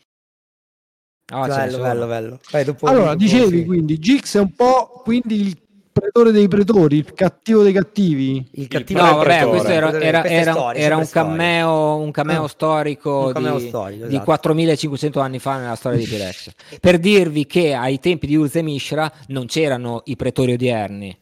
[1.30, 2.40] Oh, bello, bello, bello.
[2.50, 5.58] Vai, allora, dicevi quindi, Gix è un po' quindi il
[5.92, 8.48] pretore dei pretori, il cattivo dei cattivi.
[8.52, 12.48] Il cattivo no, vabbè, questo era, era, era, storie, era un, cameo, un cameo ah,
[12.48, 14.18] storico, un cameo di, storico esatto.
[14.18, 16.50] di 4500 anni fa nella storia di Pirex.
[16.80, 21.14] per dirvi che ai tempi di Urze Mishra non c'erano i pretori odierni,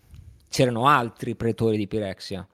[0.49, 2.47] c'erano altri pretori di Pirexia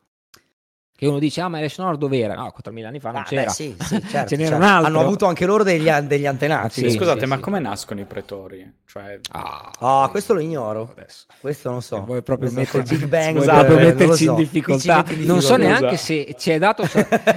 [1.02, 2.34] che uno dice, ah ma Eleanor dove era?
[2.34, 3.42] No, 4.000 anni fa non ah, c'era.
[3.46, 4.64] Beh, sì, sì, certo, Ce n'era certo.
[4.64, 4.86] un altro.
[4.86, 6.88] Hanno avuto anche loro degli, degli antenati.
[6.88, 8.72] Sì, Scusate, sì, ma come nascono i pretori?
[8.86, 9.18] Cioè...
[9.32, 10.92] Ah, oh, questo lo ignoro.
[10.96, 11.24] Adesso.
[11.40, 12.04] Questo non so.
[12.04, 15.04] Vuoi proprio metterci, Big Bang, vuoi proprio metterci in difficoltà.
[15.16, 16.88] Non so neanche se ci è dato...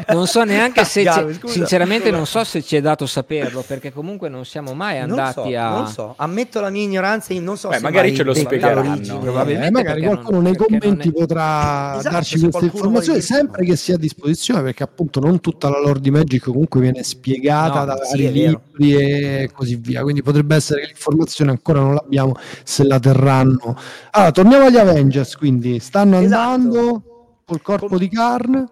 [0.10, 1.04] non so neanche se...
[1.46, 5.56] sinceramente non so se ci è dato saperlo, perché comunque non siamo mai andati non
[5.56, 5.70] a...
[5.70, 9.18] Non so, ammetto la mia ignoranza, non so Beh, se magari ce lo spiegheranno.
[9.18, 14.62] Probabilmente magari qualcuno nei commenti potrà esatto, darci queste informazioni, sempre che sia a disposizione
[14.62, 18.32] perché appunto non tutta la lore di Magic comunque viene spiegata no, da vari sì,
[18.32, 20.02] libri e così via.
[20.02, 23.78] Quindi potrebbe essere che l'informazione ancora non l'abbiamo se la terranno.
[24.12, 25.80] Allora torniamo agli Avengers quindi.
[25.80, 26.50] Stanno esatto.
[26.50, 27.04] andando
[27.46, 28.70] col corpo Com- di Karn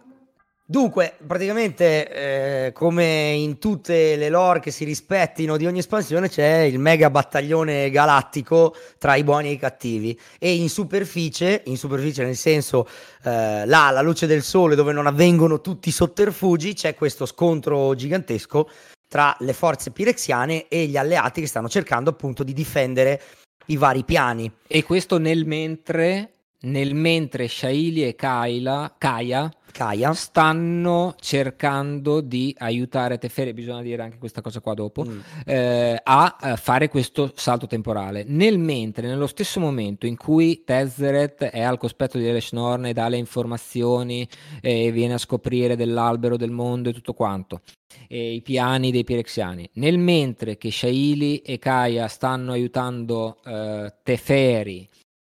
[0.65, 6.59] Dunque, praticamente, eh, come in tutte le lore che si rispettino di ogni espansione, c'è
[6.59, 10.17] il mega battaglione galattico tra i buoni e i cattivi.
[10.39, 12.87] E in superficie, in superficie nel senso
[13.23, 17.93] eh, là, alla luce del sole, dove non avvengono tutti i sotterfugi, c'è questo scontro
[17.93, 18.69] gigantesco
[19.09, 23.21] tra le forze pirexiane e gli alleati che stanno cercando appunto di difendere
[23.65, 24.49] i vari piani.
[24.65, 26.29] E questo nel mentre
[26.63, 34.19] nel mentre Shaili e Kaila, Kaya, Kaya stanno cercando di aiutare Teferi, bisogna dire anche
[34.19, 35.19] questa cosa qua dopo, mm.
[35.45, 38.23] eh, a, a, fare questo salto temporale.
[38.25, 43.09] Nel mentre, nello stesso momento in cui Tezzeret è al cospetto di Eleshnorn e dà
[43.09, 44.25] le informazioni
[44.61, 47.61] e viene a scoprire dell'albero del mondo e tutto quanto,
[48.07, 54.87] e i piani dei Pirexiani, nel mentre che Shaili e Kaya stanno aiutando eh, Teferi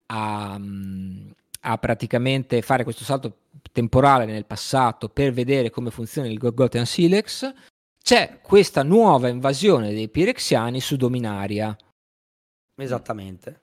[0.09, 0.61] a,
[1.61, 3.39] a praticamente fare questo salto
[3.73, 7.53] temporale nel passato per vedere come funziona il Gogotean Silex,
[8.03, 11.77] c'è questa nuova invasione dei Pirexiani su Dominaria.
[12.77, 13.63] Esattamente.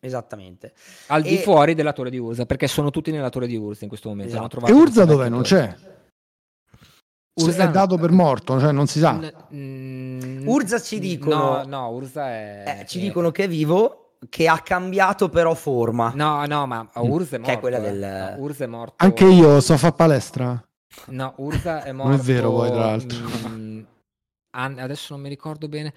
[0.00, 0.72] Esattamente.
[1.08, 1.28] Al e...
[1.28, 4.08] di fuori della torre di Urza, perché sono tutti nella torre di Urza in questo
[4.08, 4.34] momento.
[4.34, 4.66] Esatto.
[4.66, 5.28] E Urza dov'è?
[5.28, 5.76] Non c'è.
[7.34, 9.20] Urza è dato per morto, cioè non si sa.
[9.54, 11.62] Mm, Urza ci dicono.
[11.62, 12.80] No, no, Urza è.
[12.80, 13.00] Eh, ci è...
[13.02, 16.12] dicono che è vivo che ha cambiato però forma.
[16.14, 17.52] No, no, ma Urza è morto.
[17.52, 17.80] Che è quella eh.
[17.80, 18.34] del...
[18.36, 18.94] No, Urza è morto.
[18.98, 20.62] Anche io so fa palestra.
[21.06, 22.10] No, Urza è morto.
[22.10, 23.18] Non è vero poi, tra l'altro.
[23.48, 23.86] Mh,
[24.50, 25.92] adesso non mi ricordo bene.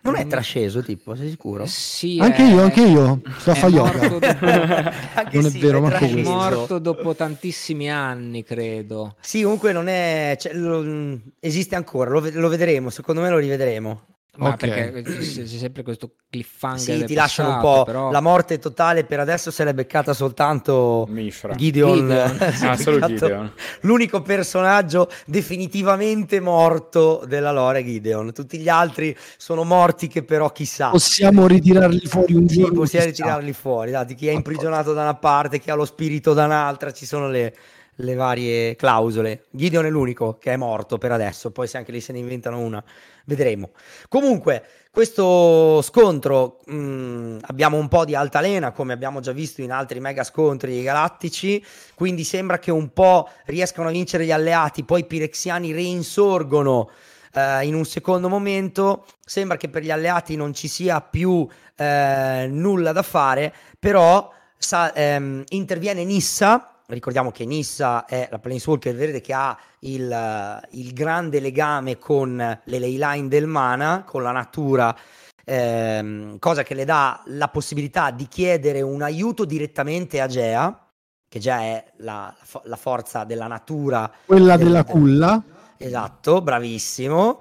[0.00, 1.66] Non è trasceso, tipo, sei sicuro?
[1.66, 2.18] Sì.
[2.20, 2.48] Anche è...
[2.48, 3.20] io, anche io.
[3.36, 4.08] Sto a fare yoga.
[4.08, 4.26] Dopo...
[5.36, 9.16] non è sì, vero, ma è morto dopo tantissimi anni, credo.
[9.20, 10.36] Sì, comunque non è...
[10.38, 11.18] Cioè, lo...
[11.40, 14.06] esiste ancora, lo, lo vedremo, secondo me lo rivedremo.
[14.38, 14.90] Ma okay.
[14.92, 16.98] perché c'è, sempre questo cliffhanger.
[16.98, 17.82] Sì, ti lasciano un po'.
[17.84, 18.10] Però...
[18.12, 21.54] La morte totale per adesso se l'è beccata soltanto Mishra.
[21.54, 21.98] Gideon.
[21.98, 22.36] Gideon.
[22.70, 23.52] ah, solo Gideon.
[23.80, 28.32] L'unico personaggio definitivamente morto della lore Gideon.
[28.32, 30.90] Tutti gli altri sono morti che però chissà.
[30.90, 32.80] Possiamo ritirarli fuori un sì, giorno.
[32.80, 33.90] possiamo ritirarli fuori.
[33.90, 37.28] Dati, chi è imprigionato da una parte, chi ha lo spirito da un'altra, ci sono
[37.28, 37.52] le,
[37.96, 39.46] le varie clausole.
[39.50, 42.58] Gideon è l'unico che è morto per adesso, poi se anche lì se ne inventano
[42.60, 42.82] una,
[43.28, 43.70] vedremo.
[44.08, 49.70] Comunque, questo scontro mh, mm, abbiamo un po' di altalena, come abbiamo già visto in
[49.70, 51.64] altri mega scontri galattici,
[51.94, 56.90] quindi sembra che un po' riescano a vincere gli alleati, poi i pirexiani reinsorgono
[57.30, 61.46] Uh, in un secondo momento sembra che per gli alleati non ci sia più uh,
[61.76, 69.20] nulla da fare, però sa, um, interviene Nissa ricordiamo che Nissa è la Planeswalker verde
[69.20, 74.96] che ha il, il grande legame con le ley line del mana, con la natura,
[75.44, 80.86] ehm, cosa che le dà la possibilità di chiedere un aiuto direttamente a Gea,
[81.28, 84.10] che già è la, la forza della natura.
[84.24, 85.42] Quella del, della culla.
[85.76, 87.40] Esatto, bravissimo.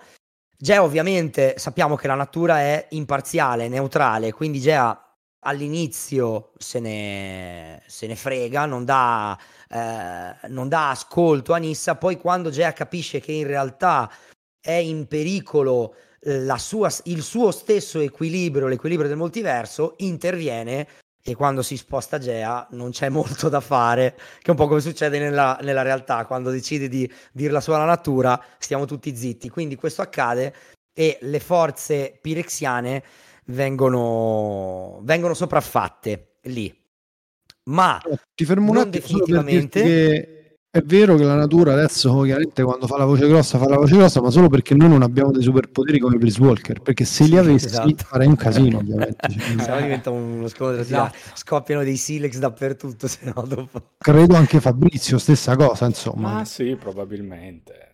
[0.59, 5.06] Gea ovviamente sappiamo che la natura è imparziale, neutrale, quindi Gea
[5.41, 9.37] all'inizio se ne, se ne frega, non dà,
[9.69, 14.11] eh, non dà, ascolto a Nissa, poi quando Gea capisce che in realtà
[14.59, 20.87] è in pericolo eh, sua, il suo stesso equilibrio, l'equilibrio del multiverso, interviene
[21.23, 24.81] e quando si sposta Gea non c'è molto da fare, che è un po' come
[24.81, 29.49] succede nella, nella realtà, quando decide di dire la sua natura, stiamo tutti zitti.
[29.49, 30.53] Quindi questo accade
[30.93, 33.03] e le forze pirexiane
[33.47, 36.73] vengono, vengono sopraffatte lì.
[37.65, 38.01] Ma
[38.33, 40.41] ti fermo un attimo definitivamente.
[40.69, 43.95] È vero che la natura adesso chiaramente quando fa la voce grossa fa la voce
[43.95, 47.35] grossa, ma solo perché noi non abbiamo dei superpoteri come Blaze Walker, perché se li
[47.35, 47.95] avessi esatto.
[48.05, 49.15] farei un casino ovviamente.
[49.27, 51.17] Cioè, se no diventa uno scontro, esatto.
[51.33, 53.93] scoppiano dei silex dappertutto, se no dopo...
[53.97, 56.33] Credo anche Fabrizio, stessa cosa insomma.
[56.33, 57.86] Ma sì, probabilmente.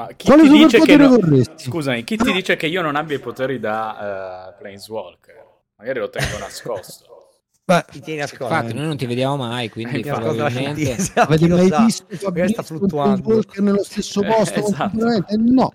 [0.00, 1.44] Ma chi Quale ti dice che non...
[1.56, 5.44] Scusami, chi ti dice che io non abbia i poteri da uh, Planeswalker?
[5.76, 7.32] Magari lo tengo nascosto.
[7.70, 8.54] Beh, ti tieni nascosto.
[8.54, 10.96] Infatti, noi non ti vediamo mai, quindi probabilmente...
[11.20, 14.54] Avete mai visto Fabrizio sta fluttuando nello stesso posto?
[14.54, 14.96] Eh, esatto.
[15.36, 15.74] No.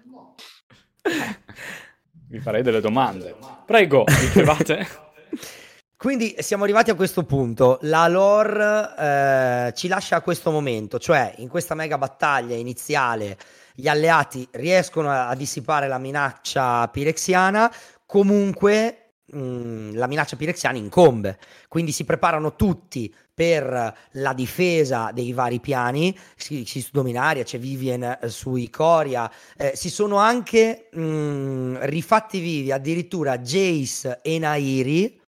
[2.27, 3.35] Vi farei delle domande.
[3.63, 4.87] Prego, dicevate?
[5.95, 7.77] Quindi siamo arrivati a questo punto.
[7.83, 13.37] La lore eh, ci lascia a questo momento, cioè in questa mega battaglia iniziale
[13.75, 17.71] gli alleati riescono a, dissipare la minaccia pirexiana,
[18.05, 25.59] comunque mm, la minaccia pirexiana incombe, quindi si preparano tutti per la difesa dei vari
[25.59, 31.75] piani, si, si Dominaria, c'è Vivien eh, su Icoria, eh, si sono anche mh, mm,
[31.81, 35.23] rifatti vivi addirittura Jace e Nairi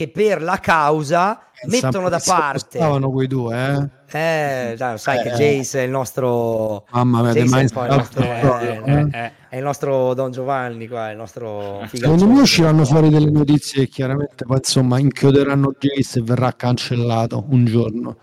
[0.00, 2.78] che per la causa mettono da parte.
[2.78, 4.70] Stavano quei due, eh?
[4.70, 6.86] Eh, dai, sai eh, che Jace è il nostro.
[6.90, 11.10] Mamma mia, Jace è, il nostro, eh, eh, eh, è il nostro Don Giovanni qua,
[11.10, 16.54] il nostro Secondo me usciranno fuori delle notizie chiaramente poi insomma inchioderanno Jace e verrà
[16.54, 18.16] cancellato un giorno.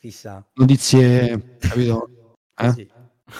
[0.00, 0.42] Chissà.
[0.54, 2.08] Notizie, capito?
[2.56, 2.72] Eh?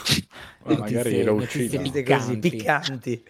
[0.05, 0.29] Sì.
[0.65, 1.91] magari lo uccidono.
[1.91, 2.39] Piccanti.
[2.39, 3.25] piccanti.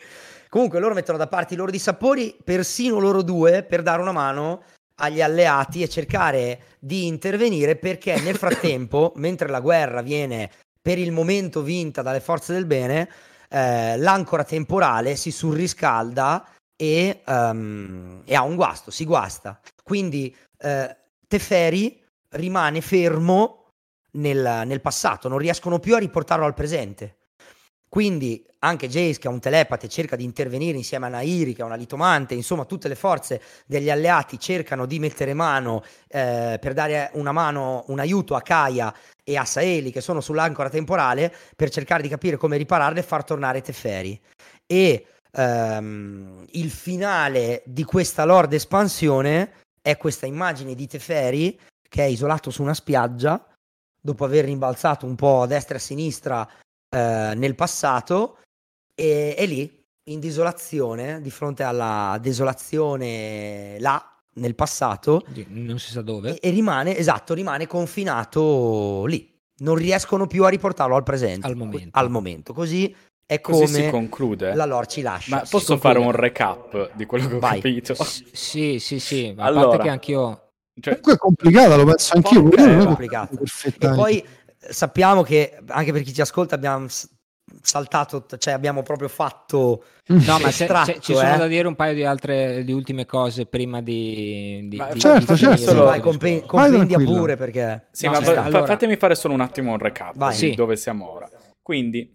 [0.51, 4.65] Comunque loro mettono da parte i loro dissapori, persino loro due, per dare una mano
[4.97, 10.51] agli alleati e cercare di intervenire perché nel frattempo, mentre la guerra viene
[10.83, 13.09] per il momento vinta dalle forze del bene,
[13.49, 16.45] eh, l'ancora temporale si surriscalda
[16.75, 19.61] e, um, e, ha un guasto, si guasta.
[19.85, 20.97] Quindi eh,
[21.29, 23.67] Teferi rimane fermo
[24.13, 27.19] nel, nel passato, non riescono più a riportarlo al presente.
[27.91, 31.65] Quindi anche Jace, che è un telepate, cerca di intervenire insieme a Nairi, che è
[31.65, 37.11] una litomante, insomma tutte le forze degli alleati cercano di mettere mano eh, per dare
[37.15, 42.03] una mano, un aiuto a Kaya e a Saeli, che sono sull'ancora temporale, per cercare
[42.03, 44.21] di capire come ripararle e far tornare Teferi.
[44.67, 52.07] E ehm, il finale di questa Lord espansione è questa immagine di Teferi che è
[52.07, 53.45] isolato su una spiaggia
[54.01, 56.49] dopo aver rimbalzato un po' a destra e a sinistra
[56.91, 58.39] eh, nel passato
[58.95, 59.79] e è lì
[60.11, 66.51] in desolazione di fronte alla desolazione là nel passato non si sa dove e, e
[66.51, 69.29] rimane esatto rimane confinato lì
[69.59, 72.53] non riescono più a riportarlo al presente al momento, al momento.
[72.53, 72.95] così
[73.27, 74.55] è come Così si conclude.
[74.57, 75.37] la lore ci lascia.
[75.37, 77.61] Ma posso fare un recap di quello che ho Vai.
[77.61, 77.95] capito?
[78.33, 79.69] sì sì sì a Allora.
[79.69, 80.49] parte che anch'io
[80.81, 82.43] Cioè, Comunque è complicata, lo penso anch'io.
[82.49, 83.35] Io è è complicato.
[83.35, 84.03] E perfettamente.
[84.03, 84.27] poi eh,
[84.69, 86.87] sappiamo che anche per chi ci ascolta abbiamo
[87.63, 91.39] saltato, cioè abbiamo proprio fatto No, ma c'è- estratto, c'è- ci sono eh.
[91.39, 95.33] da dire un paio di altre di ultime cose prima di, di, Ma di- certo,
[95.33, 95.75] di certo.
[95.85, 97.19] Vai, compen- compendia tranquillo.
[97.19, 100.31] pure perché Sì, No, fa- Allora- fatemi fare solo un attimo un recap Vai.
[100.31, 100.55] di Sì.
[100.55, 101.29] dove siamo ora.
[101.63, 102.15] Quindi,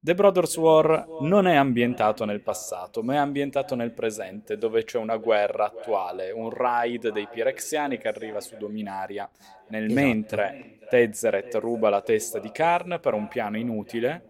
[0.00, 4.96] The Brothers War non è ambientato nel passato, ma è ambientato nel presente, dove c'è
[4.96, 9.28] una guerra attuale, un raid dei Pirexiani che arriva su Dominaria,
[9.68, 10.00] nel Esatto.
[10.00, 14.22] mentre Tezzeret ruba la testa di Karn per un piano inutile.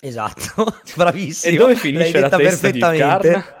[0.00, 0.64] esatto,
[0.96, 1.54] bravissimo.
[1.54, 2.78] E dove finisce la testa di.
[2.80, 3.60] Karn?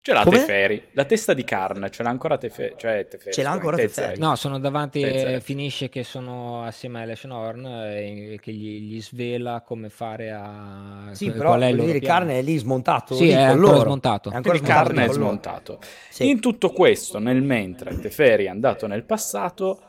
[0.00, 0.38] Ce l'ha Come?
[0.38, 0.88] Teferi.
[0.92, 2.74] La testa di Karn, ce l'ha ancora Teferi.
[2.78, 3.76] Cioè Teferi Ce l'ha ancora.
[3.76, 4.18] Teferi.
[4.18, 9.02] No, sono davanti, eh, finisce che sono assieme a Election Horn e che gli, gli
[9.02, 11.08] svela come fare a...
[11.12, 13.14] Sì, qual però è loro dire, carne è lì smontato.
[13.14, 13.80] Sì, lì è ancora loro.
[13.82, 14.30] smontato.
[14.30, 15.78] È ancora Quindi smontato Karn è smontato.
[16.10, 16.28] Sì.
[16.30, 19.82] In tutto questo, nel mentre Teferi è andato nel passato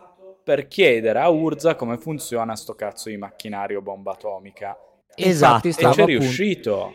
[0.43, 4.75] per chiedere a Urza come funziona sto cazzo di macchinario bomba atomica.
[5.15, 5.67] E Esatto.
[5.67, 6.93] infatti E c'è appunto- riuscito.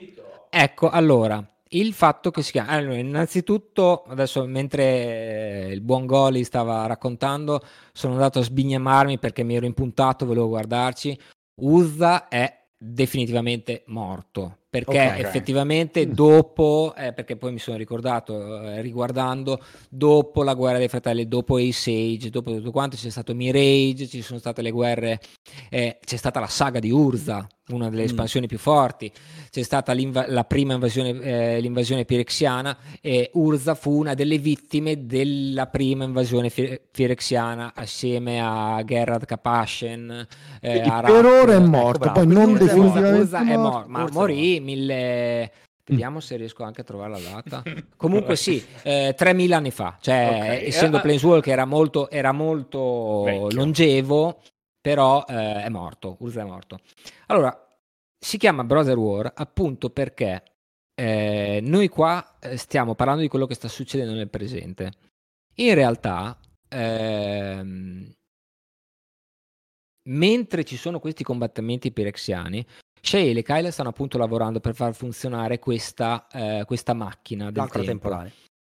[0.50, 1.42] Ecco, allora,
[1.79, 2.70] il fatto che si chiama...
[2.70, 7.61] Allora, innanzitutto, adesso mentre eh, il buon Goli stava raccontando,
[7.93, 11.18] sono andato a sbignamarmi perché mi ero impuntato, volevo guardarci.
[11.61, 14.59] Uzza è definitivamente morto.
[14.75, 15.18] Perché Ok.
[15.20, 21.29] effettivamente dopo, eh, perché poi mi sono ricordato, eh, riguardando, dopo la guerra dei fratelli,
[21.29, 25.20] dopo Ace Age, dopo tutto quanto, c'è stato Mirage, ci sono state le guerre,
[25.70, 28.06] eh, c'è stata la saga di Urza, una delle Mm.
[28.06, 29.10] espansioni più forti,
[29.50, 35.66] c'è stata la prima invasione, eh, l'invasione pirexiana e Urza fu una delle vittime della
[35.68, 40.26] prima invasione fi- pirexiana assieme a Gerard Kapashen.
[40.60, 42.18] eh, a per ora è ecco, morto, bravo.
[42.18, 43.58] poi non Urza definitivamente Urza è morto.
[43.60, 45.52] morto, ma Urza morì mille...
[45.86, 47.62] Vediamo se riesco anche a trovare la data.
[47.96, 50.28] Comunque sì, eh, 3000 anni fa, cioè
[50.62, 50.66] Ok.
[50.68, 54.40] essendo Eh, Planeswalker era molto, era molto longevo,
[54.85, 56.78] però eh, è morto, Urza è morto.
[57.28, 57.59] Allora,
[58.18, 60.43] si chiama Brother War appunto perché
[60.95, 64.93] eh, noi qua eh, stiamo parlando di quello che sta succedendo nel presente.
[65.55, 68.12] In realtà, ehm,
[70.11, 72.62] mentre ci sono questi combattimenti pirexiani,
[73.01, 77.85] Shay e Kyle stanno appunto lavorando per far funzionare questa, eh, questa macchina del L'ancora
[77.85, 78.09] tempo.
[78.09, 78.32] temporale.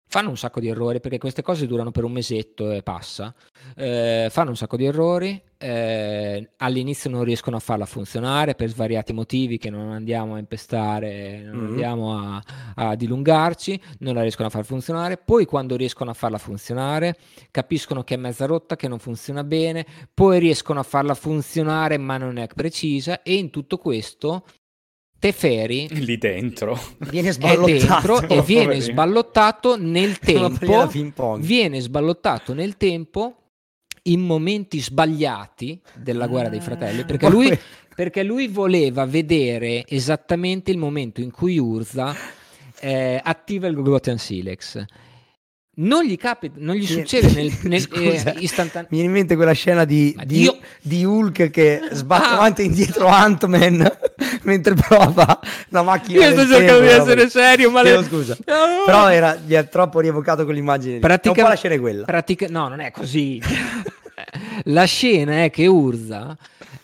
[0.09, 3.35] Fanno un sacco di errori perché queste cose durano per un mesetto e passa.
[3.75, 5.43] Eh, fanno un sacco di errori.
[5.59, 11.41] eh, all'inizio non riescono a farla funzionare per svariati motivi che non andiamo a impestare,
[11.43, 11.67] non Mhm.
[11.71, 12.43] andiamo a,
[12.75, 13.81] a dilungarci.
[14.01, 15.17] Non la riescono a far funzionare.
[15.17, 17.17] Poi, quando riescono a farla funzionare,
[17.51, 19.87] capiscono che è mezza rotta, che non funziona bene.
[20.13, 23.23] Poi riescono a farla funzionare, ma non è precisa.
[23.23, 24.45] E in tutto questo,
[25.19, 26.79] Teferi Lì dentro.
[27.11, 27.67] Viene sballottato.
[27.67, 31.37] dentro e viene sballottato nel tempo.
[31.41, 33.37] viene sballottato nel tempo
[34.05, 37.51] in momenti sbagliati della guerra dei fratelli perché lui,
[37.95, 42.15] perché lui voleva vedere esattamente il momento in cui Urza
[42.79, 44.85] eh, attiva il Gogotian Silex.
[45.79, 49.35] Non gli capita non gli succede nel, nel Scusa, eh, istantane- Mi viene in mente
[49.37, 50.51] quella scena di, di,
[50.81, 52.33] di Hulk che sbatte Ah.
[52.35, 53.99] avanti e indietro Ant-Man
[54.47, 55.39] mentre prova
[55.69, 56.25] la macchina.
[56.27, 57.29] io sto cercando di essere roba.
[57.29, 58.37] serio ma le- scusa.
[58.43, 60.99] Però era, gli è troppo rievocato quell'immagine.
[60.99, 62.05] Pratica- È un po' la scena è quella.
[62.05, 63.41] pratica- no, non è così.
[64.65, 66.37] la scena è che Urza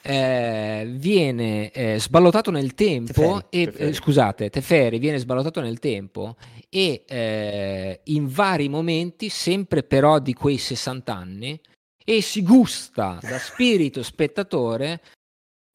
[0.02, 3.88] eh, viene eh, sballottato nel tempo Teferi, e Teferi.
[3.88, 6.36] eh, scusate, Teferi viene sballottato nel tempo
[6.68, 11.60] e eh, in vari momenti, sempre però di quei 60 anni,
[12.04, 15.00] e si gusta da spirito spettatore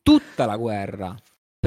[0.01, 1.15] tutta la guerra,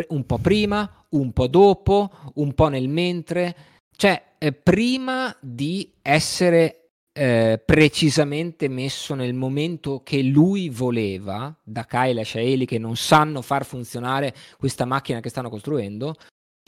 [0.08, 3.56] un po' prima, un po' dopo, un po' nel mentre,
[3.96, 12.20] cioè eh, prima di essere eh, precisamente messo nel momento che lui voleva, da Kyle
[12.20, 16.14] e Shaeli che non sanno far funzionare questa macchina che stanno costruendo,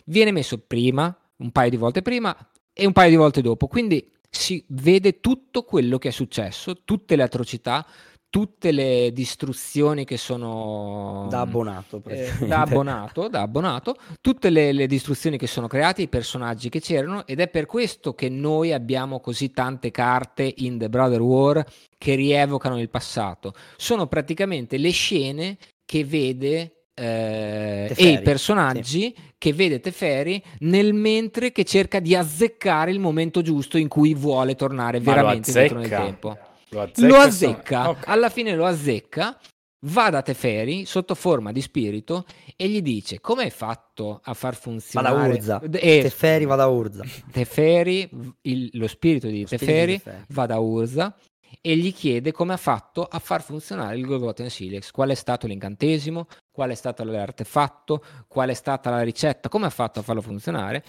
[0.07, 2.37] viene messo prima, un paio di volte prima
[2.73, 3.67] e un paio di volte dopo.
[3.69, 7.87] Quindi si vede tutto quello che è successo, tutte le atrocità,
[8.33, 12.03] tutte le distruzioni che sono Da abbonato.
[12.07, 16.81] eh, da abbonato, da abbonato, tutte le, le distruzioni che sono create, i personaggi che
[16.81, 21.63] c'erano ed è per questo che noi abbiamo così tante carte in The Brother War
[21.99, 23.53] che rievocano il passato.
[23.77, 30.95] Sono praticamente le scene che vede eh, e Teferi, i personaggi che vede Teferi nel
[30.95, 35.79] mentre che cerca di azzeccare il momento giusto in cui vuole tornare Ma veramente indietro
[35.79, 36.39] nel tempo
[36.73, 38.09] Lo azzecca, lo azzecca, Ok.
[38.09, 39.39] alla fine lo azzecca,
[39.87, 42.25] va da Teferi sotto forma di spirito
[42.57, 45.79] e gli dice come hai fatto a far Va funzionare da Urza.
[45.79, 47.05] Eh, Teferi va da Urza.
[47.31, 48.09] Teferi,
[48.43, 50.25] il- lo spirito di Lo spirito Teferi di Teferi.
[50.29, 51.17] va da Urza
[51.61, 55.47] e gli chiede come ha fatto a far funzionare il Golgotha Silex, qual è stato
[55.47, 60.23] l'incantesimo, qual è stato l'artefatto, qual è stata la ricetta, come ha fatto a farlo
[60.23, 60.83] funzionare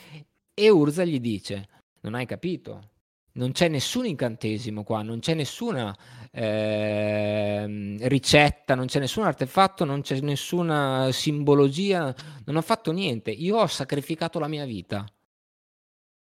[0.54, 1.68] e Urza gli dice
[2.02, 2.92] non hai capito,
[3.34, 5.96] non c'è nessun incantesimo qua, non c'è nessuna
[6.32, 12.14] ehm, ricetta, non c'è nessun artefatto, non c'è nessuna simbologia,
[12.46, 15.06] non ho fatto niente, io ho sacrificato la mia vita.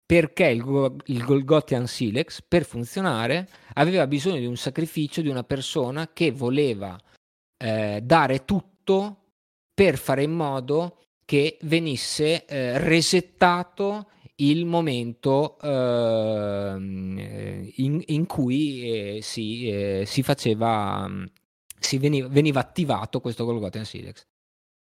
[0.07, 5.43] Perché il, Go- il Golgothian Silex per funzionare aveva bisogno di un sacrificio di una
[5.43, 6.99] persona che voleva
[7.57, 9.17] eh, dare tutto
[9.73, 19.15] per fare in modo che venisse eh, resettato il momento ehm, eh, in, in cui
[19.17, 21.23] eh, si, eh, si faceva mm,
[21.79, 24.25] si veniva, veniva attivato questo Golgothian Silex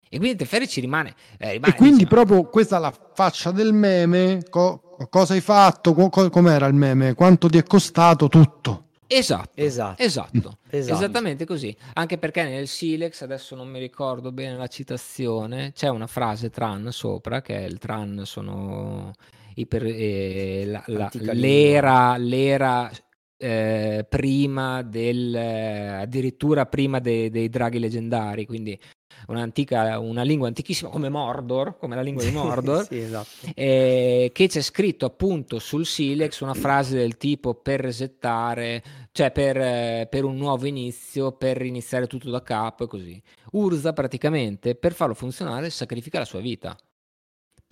[0.10, 3.52] e quindi Teferi ci rimane, eh, rimane E quindi dice, proprio questa è la faccia
[3.52, 4.44] del meme.
[4.50, 5.94] co- cosa hai fatto?
[5.94, 7.16] Co- com'era il meme?
[7.16, 8.90] Quanto ti è costato tutto?
[9.08, 10.02] esatto Esatto.
[10.04, 10.94] Esatto, Esatto.
[10.96, 11.76] esattamente così.
[11.94, 16.92] Anche perché nel Silex, adesso non mi ricordo bene la citazione, c'è una frase Tran
[16.92, 19.14] sopra, che è il Tran sono
[19.56, 22.92] i per- eh, la- la- l'era, l'era
[23.38, 28.80] eh, prima del, addirittura prima de- dei draghi leggendari, quindi
[29.28, 32.86] un'antica, una lingua antichissima come Mordor, come la lingua di Mordor.
[32.86, 33.48] sì, esatto.
[33.54, 38.82] eh, che c'è scritto appunto sul Silex una frase del tipo per resettare,
[39.12, 43.22] cioè per, eh, per un nuovo inizio, per iniziare tutto da capo e così.
[43.52, 46.76] Urza praticamente per farlo funzionare sacrifica la sua vita.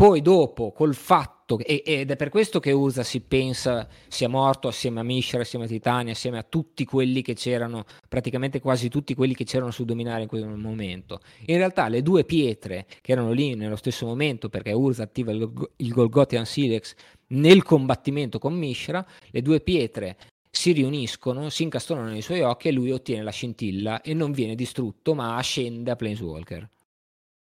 [0.01, 4.67] Poi dopo, col fatto, e- ed è per questo che Urza si pensa sia morto
[4.67, 9.13] assieme a Mishra, assieme a Titania, assieme a tutti quelli che c'erano, praticamente quasi tutti
[9.13, 11.19] quelli che c'erano su Dominare in quel momento.
[11.45, 15.47] In realtà le due pietre che erano lì nello stesso momento, perché Urza attiva il,
[15.75, 16.95] il Golgothian Silex
[17.27, 20.17] nel combattimento con Mishra, le due pietre
[20.49, 24.55] si riuniscono, si incastonano nei suoi occhi e lui ottiene la scintilla e non viene
[24.55, 26.69] distrutto ma ascende a Planeswalker.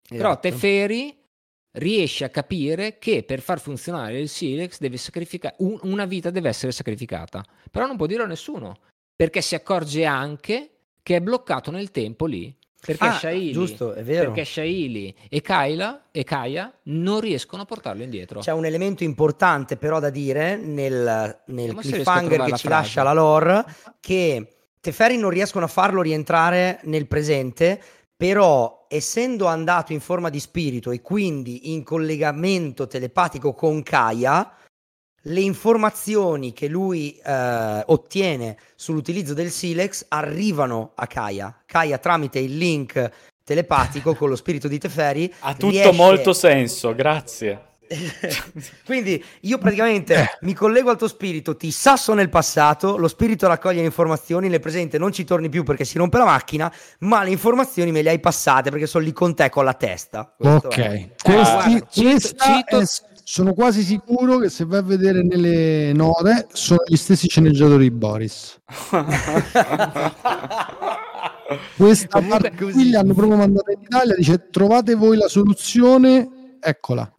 [0.10, 0.50] Però Esatto.
[0.50, 1.19] Teferi
[1.74, 6.50] riesce a capire che per far funzionare il Silex deve sacrificare un- una vita deve
[6.50, 7.44] essere sacrificata.
[7.70, 8.78] Però non può dirlo a nessuno,
[9.16, 10.70] perché si accorge anche
[11.04, 12.54] che è bloccato nel tempo lì.
[12.82, 14.32] Perché Ah, Shaili, giusto, è vero.
[14.32, 18.40] perché Shaili e Kyla e Kaya non riescono a portarlo indietro.
[18.40, 22.70] C'è un elemento importante però da dire nel, nel cliffhanger che la ci frase.
[22.70, 23.66] lascia la lore
[24.00, 27.82] che Teferi non riescono a farlo rientrare nel presente
[28.20, 34.58] però essendo andato in forma di spirito e quindi in collegamento telepatico con Kaya
[35.24, 42.58] le informazioni che lui eh, ottiene sull'utilizzo del Silex arrivano a Kaya Kaya tramite il
[42.58, 43.10] link
[43.42, 47.68] telepatico con lo spirito di Teferi Ha tutto riesce- molto senso, grazie.
[48.86, 53.80] Quindi io praticamente mi collego al tuo spirito, ti sasso nel passato, lo spirito raccoglie
[53.80, 57.32] le informazioni, nel presente non ci torni più perché si rompe la macchina, ma le
[57.32, 60.32] informazioni me le hai passate perché sono lì con te con la testa.
[60.38, 61.10] Questo Ok, è.
[61.22, 62.86] Questi- guarda, cito- è-
[63.24, 67.92] sono quasi sicuro che se vai a vedere nelle note sono gli stessi sceneggiatori di
[67.92, 68.60] Boris.
[71.76, 77.12] Questa parte qui li hanno proprio mandata in Italia, dice trovate voi la soluzione, eccola.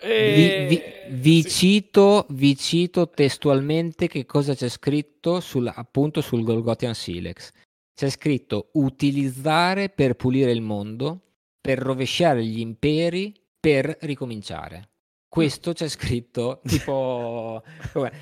[0.00, 1.48] Vi, vi- vi sì.
[1.48, 7.50] cito, vi cito testualmente che cosa c'è scritto sul, appunto sul Golgothian Silex.
[7.94, 11.20] c'è scritto utilizzare per pulire il mondo,
[11.60, 14.90] per rovesciare gli imperi, per ricominciare.
[15.28, 17.62] Questo c'è scritto tipo...
[17.92, 18.12] Come,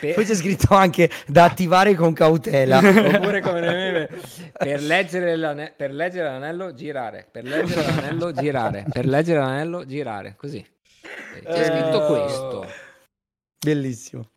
[0.00, 0.14] per...
[0.14, 2.78] Poi c'è scritto anche da attivare con cautela.
[2.80, 4.08] Oppure come nel meme,
[4.52, 5.74] per leggere, l'ane...
[5.76, 7.26] per leggere l'anello, girare.
[7.30, 8.86] Per leggere l'anello, girare.
[8.90, 10.34] Per leggere l'anello, girare.
[10.36, 10.64] Così.
[11.44, 12.66] C'è scritto questo.
[13.58, 14.30] Bellissimo.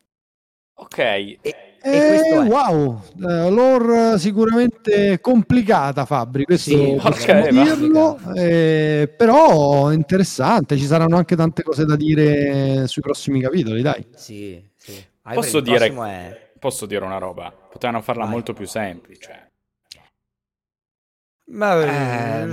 [0.75, 0.97] Ok.
[0.97, 1.39] E,
[1.83, 11.17] eh, wow, lore sicuramente complicata Fabri, questo sì, okay, dirlo, eh, però interessante, ci saranno
[11.17, 14.05] anche tante cose da dire sui prossimi capitoli, dai.
[14.15, 15.03] Sì, sì.
[15.33, 16.51] Posso dire, è...
[16.59, 18.31] posso dire una roba, potevano farla Vai.
[18.33, 19.50] molto più semplice.
[21.51, 22.47] Ma, eh,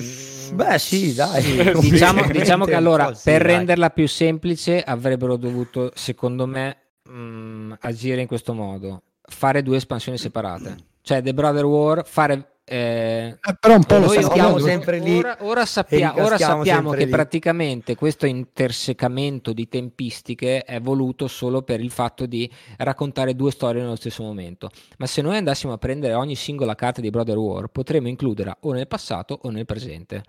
[0.52, 1.42] beh, sì, dai.
[1.42, 3.56] Sì, diciamo, diciamo, che allora, sì, per dai.
[3.56, 9.76] renderla più semplice, avrebbero dovuto, secondo me, mh, mm, agire in questo modo: fare due
[9.76, 10.76] espansioni separate.
[11.00, 15.18] Cioè, The Brother War, fare eh, eh, però un po' lo stiamo sempre lì.
[15.18, 17.10] Ora, ora, sappia- ora sappiamo che lì.
[17.10, 23.80] praticamente questo intersecamento di tempistiche è voluto solo per il fatto di raccontare due storie
[23.80, 24.70] nello stesso momento.
[24.98, 28.72] Ma se noi andassimo a prendere ogni singola carta di Brother War, potremmo includerla o
[28.72, 30.22] nel passato o nel presente.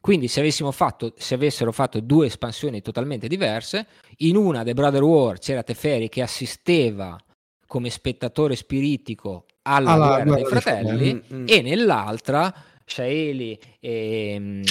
[0.00, 3.86] Quindi se, avessimo fatto, se avessero fatto due espansioni totalmente diverse,
[4.18, 7.18] in una The Brother War c'era Teferi che assisteva
[7.66, 11.44] come spettatore spiritico alla, alla guerra, guerra dei fratelli mm, mm.
[11.48, 12.54] e nell'altra
[12.88, 14.62] Shaeli e, mm,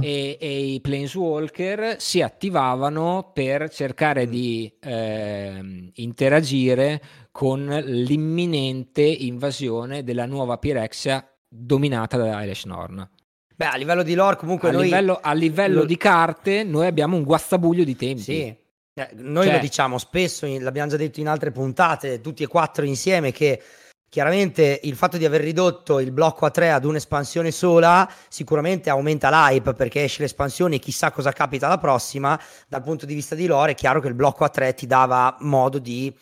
[0.00, 4.30] e, e, i Planeswalker si attivavano per cercare mm.
[4.30, 7.00] di eh, interagire
[7.30, 13.08] con l'imminente invasione della nuova Pirexia dominata da Elish Norn.
[13.54, 14.84] Beh, a livello di lore comunque a noi...
[14.84, 15.84] Livello, a livello lo...
[15.84, 18.22] di carte noi abbiamo un guazzabuglio di tempi.
[18.22, 18.56] Sì,
[18.94, 19.54] eh, noi cioè...
[19.54, 23.62] lo diciamo spesso, l'abbiamo già detto in altre puntate, tutti e quattro insieme, che
[24.08, 29.30] chiaramente il fatto di aver ridotto il blocco a 3 ad un'espansione sola sicuramente aumenta
[29.30, 32.38] l'hype perché esce l'espansione e chissà cosa capita la prossima.
[32.68, 35.36] Dal punto di vista di lore è chiaro che il blocco a 3 ti dava
[35.40, 36.14] modo di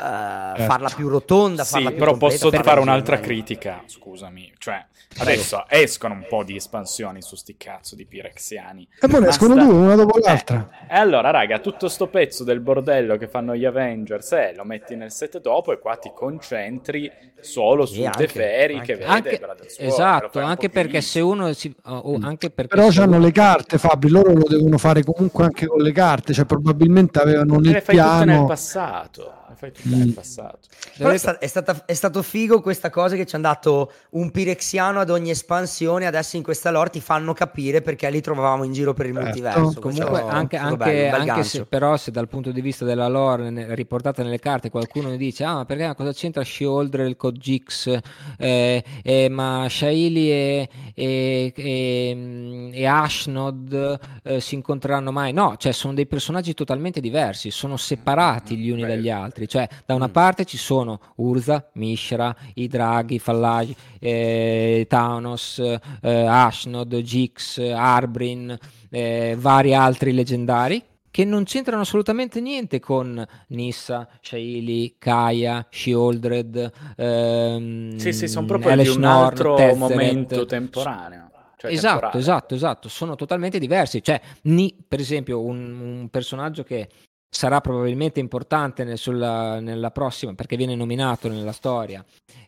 [0.00, 1.64] uh, farla più rotonda.
[1.64, 4.52] Sì, farla più però posso fare un'altra critica, scusami.
[4.58, 4.84] Cioè,
[5.18, 8.88] Adesso escono un po' di espansioni su sti cazzo di pirexiani.
[9.00, 9.64] E poi ne escono sta...
[9.64, 10.68] due, una dopo eh, l'altra.
[10.88, 14.64] Eh, e allora, raga, tutto sto pezzo del bordello che fanno gli Avengers, eh, lo
[14.64, 19.40] metti nel set dopo e qua ti concentri solo su Teferi che vede anche,
[19.78, 21.74] Esatto, anche perché se uno si...
[21.84, 22.22] Oh, mm.
[22.22, 25.92] anche perché Però hanno le carte, Fabri, loro lo devono fare comunque anche con le
[25.92, 28.24] carte, cioè probabilmente avevano nel le fai piano...
[28.24, 30.12] nel passato fai tutto nel mm.
[30.12, 30.58] passato.
[30.96, 34.30] Però è, sta- è, stata, è, stato figo questa cosa che ci hanno dato un
[34.30, 36.06] pirexiano ad ogni espansione.
[36.06, 39.20] Adesso in questa lore ti fanno capire perché li trovavamo in giro per il eh,
[39.20, 39.80] multiverso.
[39.80, 43.74] Comunque, anche, anche, bello, anche se, però, se dal punto di vista della lore ne,
[43.74, 47.98] riportata nelle carte qualcuno mi dice: Ah, ma perché cosa c'entra Sheoldre il Code Gix?
[48.38, 55.32] Eh, eh, ma Shaili e, e, e, e Ashnod eh, si incontreranno mai?
[55.32, 59.39] No, cioè sono dei personaggi totalmente diversi, sono separati gli uni dagli altri.
[59.46, 60.12] Cioè, da una mm.
[60.12, 68.56] parte ci sono Urza, Mishra, i draghi, i Fallagi, eh, Thanos, eh, Ashnod, Gix, Arbrin,
[68.90, 76.72] eh, vari altri leggendari che non c'entrano assolutamente niente con Nissa, Shaili, Kaya, Shieldred.
[76.96, 79.76] Ehm, sì, sì, sono proprio Alice di un Norn, altro Tezzeret.
[79.76, 81.30] momento temporaneo.
[81.56, 82.18] Cioè esatto, temporale.
[82.20, 84.02] esatto, esatto, sono totalmente diversi.
[84.02, 86.88] Cioè, Ni, per esempio, un, un personaggio che
[87.30, 92.04] sarà probabilmente importante nel, sulla, nella prossima perché viene nominato nella storia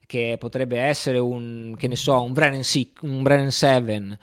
[0.06, 2.62] che potrebbe essere un che ne so un Brennan,
[3.02, 4.18] un Brennan 7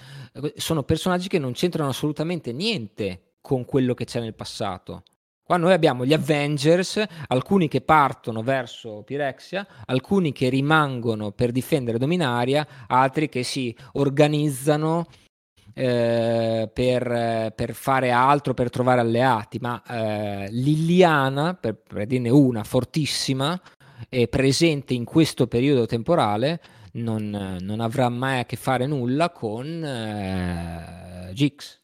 [0.56, 5.04] sono personaggi che non c'entrano assolutamente niente con quello che c'è nel passato.
[5.44, 11.98] Qua noi abbiamo gli Avengers, alcuni che partono verso Pirexia, alcuni che rimangono per difendere
[11.98, 15.08] Dominaria, altri che si organizzano
[15.80, 22.66] eh, per, per, fare altro, per trovare alleati, ma eh, Liliana, per, per dirne una
[22.66, 23.60] fortissima,
[24.10, 26.60] e presente in questo periodo temporale,
[26.94, 31.78] non, non, avrà mai a che fare nulla con eh, Gix.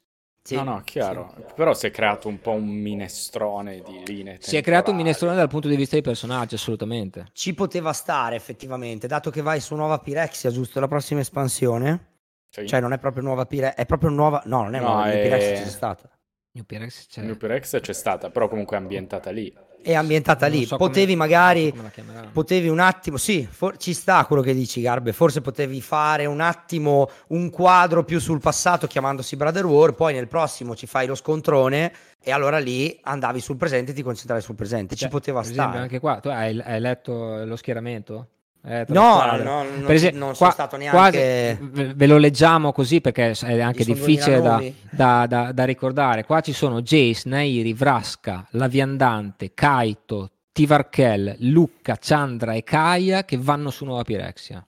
[0.44, 1.34] Sì, no, no, chiaro.
[1.36, 1.54] Sì.
[1.56, 4.38] Però si è creato un po' un minestrone di linee.
[4.42, 7.28] Si è creato un minestrone dal punto di vista dei personaggi, assolutamente.
[7.32, 10.82] Ci poteva stare effettivamente, dato che vai su nuova Pirexia, giusto?
[10.82, 12.15] La prossima espansione.
[12.62, 12.68] Sì.
[12.68, 14.42] Cioè non è proprio nuova Pirex, è proprio nuova...
[14.46, 15.22] No, non è no, nuova, è...
[15.22, 16.10] Pirex c'è stata.
[16.52, 17.22] New Pirex c'è.
[17.22, 19.54] New Pirex c'è stata, però comunque è ambientata lì.
[19.82, 20.64] È ambientata lì.
[20.64, 21.18] So potevi come...
[21.18, 21.74] magari...
[21.76, 23.18] So potevi un attimo...
[23.18, 23.76] Sì, for...
[23.76, 25.12] ci sta quello che dici Garbe.
[25.12, 30.30] Forse potevi fare un attimo un quadro più sul passato chiamandosi Brother War, poi nel
[30.30, 31.92] prossimo ci fai lo scontrone
[32.24, 34.96] e allora lì andavi sul presente e ti concentravi sul presente.
[34.96, 35.60] Cioè, ci poteva stare.
[35.60, 38.30] Esempio, anche qua, tu hai, hai letto lo schieramento?
[38.68, 42.18] Eh, No, no, non Per esempio, non qua- sono stato qua neanche- ve ve lo
[42.18, 46.24] leggiamo così perché è anche difficile 2000 da, da- da- da ricordare.
[46.26, 53.38] Qua ci sono Jace, Nairi, Vraska, La Viandante, Kaito, Tivarkel, Lucca, Chandra e Kaya che
[53.38, 54.66] vanno su Nuova Pirexia.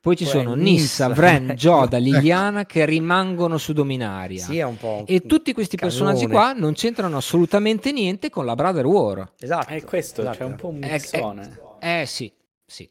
[0.00, 1.08] Poi ci Poi sono Nissa.
[1.10, 1.96] Vren, Joda.
[1.98, 4.42] Liliana che rimangono su Dominaria.
[4.44, 5.04] Sì, è un po'.
[5.06, 5.96] E tutti questi canone.
[5.96, 9.30] personaggi qua non c'entrano assolutamente niente con la Brother War.
[9.38, 9.68] Esatto.
[9.72, 10.36] È questo, esatto.
[10.38, 11.58] c'è un po' un Eh, mixone.
[11.80, 12.32] Eh sì,
[12.66, 12.90] sì.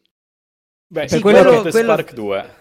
[0.91, 2.59] Beh, per sì, quello- quello, quello- Spark 2.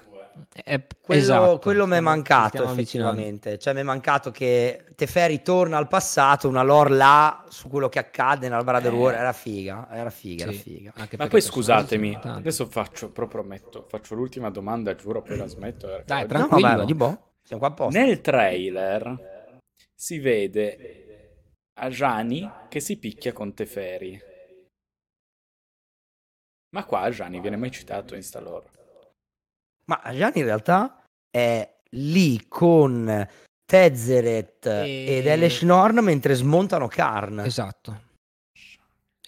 [0.65, 1.59] Eh, Quello, esatto.
[1.59, 3.59] quello mi è mancato effettivamente.
[3.59, 7.99] Cioè, mi è mancato che Teferi torna al passato, una lore là su quello che
[7.99, 8.97] accade nella Brother Eh.
[8.97, 9.15] War.
[9.15, 10.93] Era figa, era figa, era Sì, figa.
[10.97, 15.89] anche Ma poi scusatemi, adesso faccio, proprio metto, faccio l'ultima domanda, giuro, poi la smetto.
[15.89, 16.69] perché Dai, No, Tranquillo.
[16.69, 17.99] vabbè, di boh, siamo qua apposta.
[18.01, 19.49] Nel trailer
[19.93, 20.97] si vede
[21.75, 24.21] Ajani che si picchia con Teferi.
[26.71, 28.69] Ma qua Ajani viene mai citato in sta lore?
[29.87, 33.29] Ma Gianni in realtà è lì con
[33.65, 37.41] Tezzeret E- ed Elesh Norn mentre smontano Karn.
[37.41, 38.03] Esatto.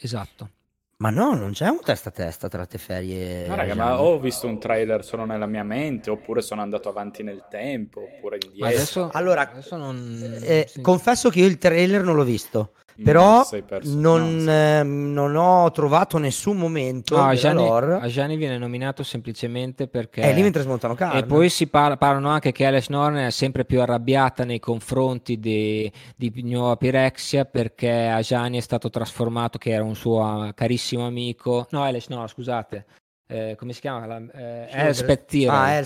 [0.01, 0.51] Esatto.
[0.99, 3.91] Ma no, non c'è un testa a testa tra Teferi e Ma raga, Gianni.
[3.91, 8.03] ma ho visto un trailer solo nella mia mente, oppure sono andato avanti nel tempo,
[8.03, 8.67] oppure Ma indietro.
[8.69, 10.39] adesso, Allora, adesso non...
[10.45, 10.81] Eh, sì.
[10.81, 13.99] Confesso che io il trailer non l'ho visto, però sei perso.
[13.99, 17.69] non, No, ehm, non ho trovato nessun momento No, Ajani.
[17.69, 20.23] Ajani viene nominato semplicemente perché...
[20.23, 21.17] È lì mentre smontano Karn.
[21.17, 25.39] E poi si parla, parlano anche che Alice Norn è sempre più arrabbiata nei confronti
[25.39, 31.07] di, di Nuova Pirexia perché Ajani è stato trasformato, che era un suo eh, carissimo
[31.07, 31.67] amico.
[31.71, 32.87] No, Alice Norn, scusate.
[33.33, 34.07] Eh, come si chiama?
[34.07, 34.67] La, eh.
[34.71, 35.51] Elspeth Tyrell.
[35.55, 35.79] Ah,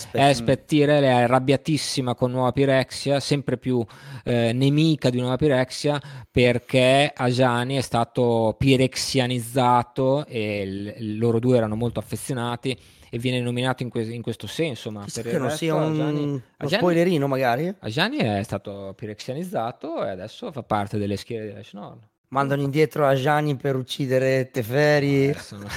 [0.67, 3.85] Tyrell è arrabbiatissima con Nuova Pirexia, sempre più
[4.25, 11.77] eh, nemica di Nuova Pirexia perché Ajani è stato pirexianizzato e il- loro due erano
[11.77, 12.77] molto affezionati
[13.09, 14.91] e viene nominato in, que- in questo senso.
[14.91, 17.75] Ma Chissà per che non resto sia un, Ajani- uno Ajani- spoilerino magari.
[17.79, 21.99] Ajani è stato pirexianizzato e adesso fa parte delle schiere della Schnorr.
[22.29, 25.29] Mandano indietro a Gianni per uccidere Teferi.
[25.31, 25.69] Adesso no.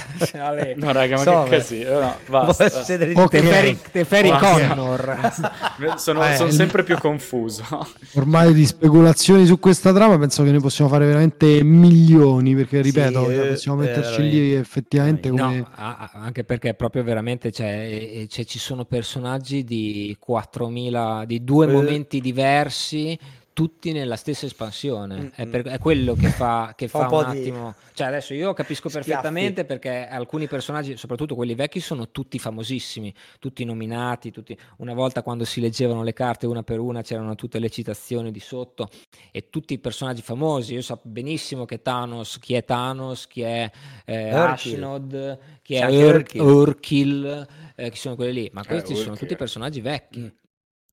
[0.74, 2.00] No, raga, ma So, che casino.
[2.00, 2.68] No, basta.
[2.68, 3.30] succedere di Ok.
[3.30, 4.30] Teferi, Teferi.
[4.30, 5.32] Connor.
[5.96, 7.62] Sono, Eh, sono sempre più confuso.
[8.14, 13.20] Ormai di speculazioni su questa trama penso che ne possiamo fare veramente milioni, perché ripeto,
[13.28, 15.58] Sì, cioè, eh, possiamo metterci lì effettivamente come...
[15.58, 15.68] No,
[16.14, 21.72] anche perché proprio veramente e c'è- ci sono personaggi di 4000, di due Eh.
[21.72, 23.16] momenti diversi,
[23.52, 25.20] tutti nella stessa espansione.
[25.20, 25.50] Mm, È, mm.
[25.50, 27.74] per- è quello che fa, che Fa fa un un di attimo.
[27.92, 29.08] Cioè, adesso io capisco schiaffi.
[29.08, 34.30] perfettamente perché alcuni personaggi, soprattutto quelli vecchi, sono tutti famosissimi, tutti nominati.
[34.30, 34.56] Tutti...
[34.78, 38.40] Una volta quando si leggevano le carte una per una c'erano tutte le citazioni di
[38.40, 38.88] sotto
[39.30, 40.74] e tutti i personaggi famosi.
[40.74, 43.70] Io so benissimo che Thanos, chi è Thanos, chi è
[44.04, 44.30] eh.
[44.30, 46.68] Ashnod, chi è anche Ur-.
[46.70, 47.46] Urkel,
[47.76, 48.50] eh, chi sono quelli lì.
[48.52, 49.18] Ma questi sono Urkel.
[49.18, 50.32] tutti personaggi vecchi.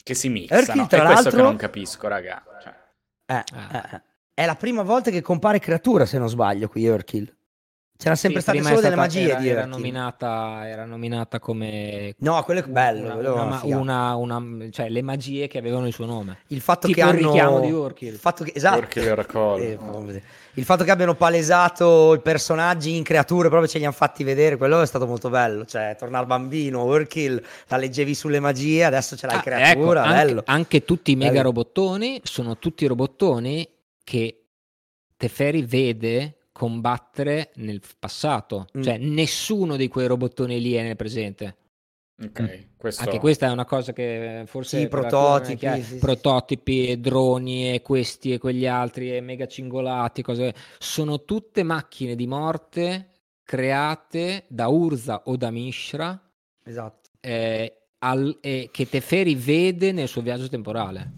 [0.08, 0.62] Che si mixano.
[0.62, 2.44] Erkin, È tra questo che l'altro- non capisco, raga.
[2.64, 2.74] Cioè,
[3.26, 3.90] Eh, Ah.
[3.94, 4.02] eh,
[4.34, 7.37] È la prima volta che compare creatura, se non sbaglio, qui Urkill.
[7.98, 12.14] C'erano sempre Sì, è solo delle stata- magie era, di era nominata, era nominata come
[12.20, 13.06] No, quello è bello.
[13.06, 13.14] una-
[13.60, 16.40] quello una- una cioè le magie che avevano il suo nome.
[16.50, 17.32] il fatto tipo che il hanno...
[17.32, 18.14] richiamo di Urkill.
[18.14, 18.52] Il fatto che...
[18.54, 19.00] Esatto.
[19.00, 19.72] Oracle.
[19.72, 20.22] Eh,
[20.54, 24.58] il fatto che abbiano palesato i personaggi in creature proprio ce li hanno fatti vedere
[24.58, 29.16] quello è stato molto bello cioè tornare al bambino Urkill la leggevi sulle magie adesso
[29.16, 31.44] ce l'hai Ah, creatura ecco, anche, bello anche tutti i mega Bello.
[31.44, 33.68] robottoni sono tutti robottoni
[34.04, 34.46] che
[35.16, 38.68] Teferi vede combattere nel passato.
[38.76, 38.82] Mm.
[38.82, 41.56] Cioè nessuno di quei robottoni lì è nel presente.
[42.20, 43.04] Ok, questo...
[43.04, 45.98] Anche questa è una cosa che forse Sì, prototipi, sì, sì.
[46.00, 52.16] prototipi, e droni e questi e quegli altri e mega cingolati, cose sono tutte macchine
[52.16, 53.10] di morte
[53.44, 56.20] create da Urza o da Mishra
[56.64, 61.12] esatto eh, al- e che Teferi vede nel suo viaggio temporale.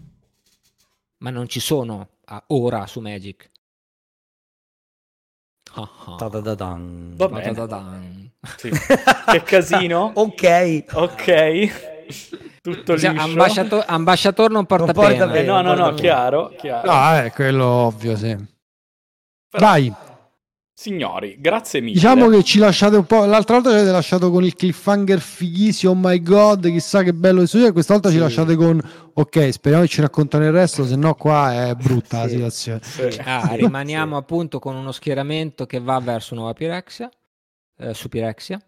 [1.18, 3.49] Ma non ci sono a- ora su Magic.
[5.74, 6.16] Ah, ah.
[6.16, 7.12] Ta-da-da-dan.
[7.16, 7.42] Va bene.
[7.54, 8.30] Ta-da-dan.
[8.56, 8.70] Sì.
[8.70, 10.10] Che casino.
[10.16, 11.88] ok Ok.
[12.62, 13.24] Tutto Cioè, liscio.
[13.24, 15.24] ambasciator, ambasciator non porta Non porta pena.
[15.24, 15.46] Eh, bene.
[15.46, 16.92] no, no, no, Guarda chiaro, chiaro.
[16.92, 18.36] No, è quello ovvio, sì.
[19.50, 19.92] Però- Vai,
[20.80, 21.92] Signori, grazie mille.
[21.92, 23.26] diciamo che ci lasciate un po'.
[23.26, 27.40] L'altra volta ci avete lasciato con il cliffhanger fighissimo, oh my god, chissà che bello
[27.40, 27.72] questo gioco.
[27.74, 28.20] Questa volta ci Sì.
[28.22, 28.80] lasciate con
[29.12, 32.34] ok, speriamo che ci raccontano il resto, se no qua è brutta la Sì.
[32.36, 32.80] situazione.
[32.82, 33.20] Sì.
[33.22, 37.10] Ah, rimaniamo appunto con uno schieramento che va verso Nuova Pirexia,
[37.76, 38.58] eh, su Pirexia,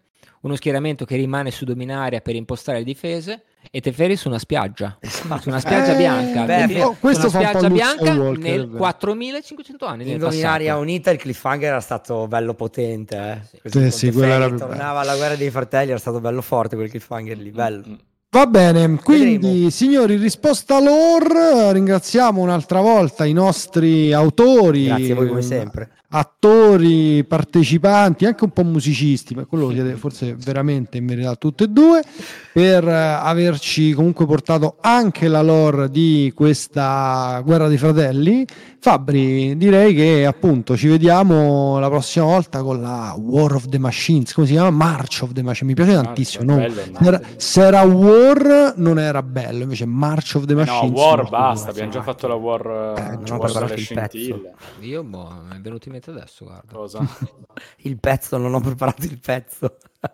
[0.41, 4.97] uno schieramento che rimane su Dominaria per impostare le difese e Teferi su una spiaggia,
[5.01, 7.67] su una spiaggia Eh, bianca, beh, quindi oh, su questo una fa un po' spiaggia
[7.67, 8.77] Luke bianca Skywalker, nel è vero.
[8.77, 10.81] 4500 anni nel Indovinare a passato.
[10.81, 13.17] unita il cliffhanger era stato bello potente.
[13.17, 13.39] Eh.
[13.49, 13.59] Sì.
[13.61, 17.37] Così Sì, sì, era tornava alla guerra dei fratelli, era stato bello forte quel cliffhanger
[17.37, 17.83] lì, bello.
[17.87, 17.93] Mm.
[18.33, 19.69] Va bene, quindi Vedremo.
[19.69, 25.91] signori, risposta lore, ringraziamo un'altra volta i nostri autori, Grazie a voi come sempre.
[26.15, 31.67] Attori, partecipanti, anche un po' musicisti, ma quello lo forse veramente in verità tutte e
[31.67, 32.03] due,
[32.51, 38.45] per eh, averci comunque portato anche la lore di questa guerra dei fratelli.
[38.83, 44.33] Fabri, direi che appunto ci vediamo la prossima volta con la War of the Machines,
[44.33, 44.71] come si chiama?
[44.71, 46.43] March of the Machines, mi piace tantissimo.
[46.43, 46.57] no?
[46.57, 50.99] bello era, se era War non era bello, invece March of the Eh No, Machines.
[50.99, 52.65] War basta, abbiamo già fatto la War,
[52.97, 54.41] Eh, eh, non ho war preparato il pezzo.
[54.81, 56.73] Io boh, mi è venuto in mente adesso, guarda.
[56.73, 56.99] Cosa?
[57.83, 59.77] Il pezzo, non ho preparato il pezzo.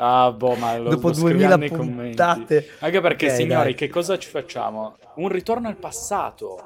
[0.00, 2.16] Ah, boh, ma lo, Dopo lo scriviamo 2000 nei commenti.
[2.16, 2.68] puntate.
[2.78, 3.74] Anche perché, Ok, signori, dai.
[3.74, 4.96] che cosa ci facciamo?
[5.16, 6.62] Un ritorno al passato.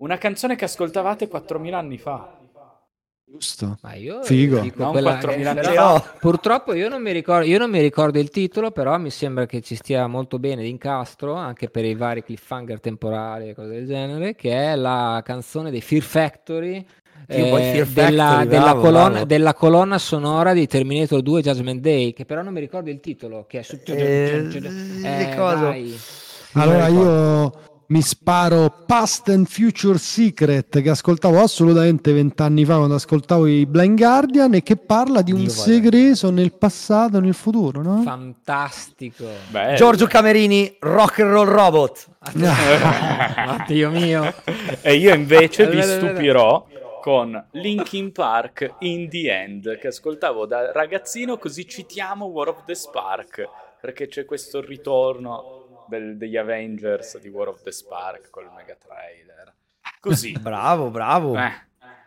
[0.00, 2.36] Una canzone che ascoltavate 4.000 anni fa.
[3.22, 3.78] Giusto.
[3.82, 4.58] Ma io Figo.
[4.60, 6.14] dico Non quella- 4.000 anni fa.
[6.18, 9.60] Purtroppo io non, mi ricordo, io non mi ricordo il titolo, però mi sembra che
[9.60, 14.34] ci stia molto bene d'incastro, anche per i vari cliffhanger temporali e cose del genere,
[14.34, 16.84] che è la canzone dei Fear Factory.
[17.26, 22.52] Eh, della, della colonna, della colonna sonora di Terminator 2 Judgment Day, che però non
[22.54, 23.78] mi ricordo il titolo, che è su...
[23.84, 24.48] Eh,
[25.04, 25.96] Eh.
[26.54, 27.52] Allora io
[27.90, 33.98] mi sparo Past and Future Secret che ascoltavo assolutamente vent'anni fa quando ascoltavo i Blind
[33.98, 38.02] Guardian e che parla di un Dio segreto nel passato e nel futuro, no?
[38.02, 39.24] Fantastico.
[39.48, 39.76] Bello.
[39.76, 42.08] Giorgio Camerini, rock and roll robot.
[43.66, 44.34] Dio mio.
[44.82, 46.64] e io invece vi stupirò
[47.02, 52.74] con Linkin Park in the End, che ascoltavo da ragazzino, così citiamo War of the
[52.74, 53.48] Spark,
[53.80, 55.59] perché c'è questo ritorno
[55.90, 59.52] del- degli Avengers di War of the Spark col mega trailer.
[60.00, 60.32] Così.
[60.40, 61.36] Bravo, bravo.
[61.36, 61.52] Eh,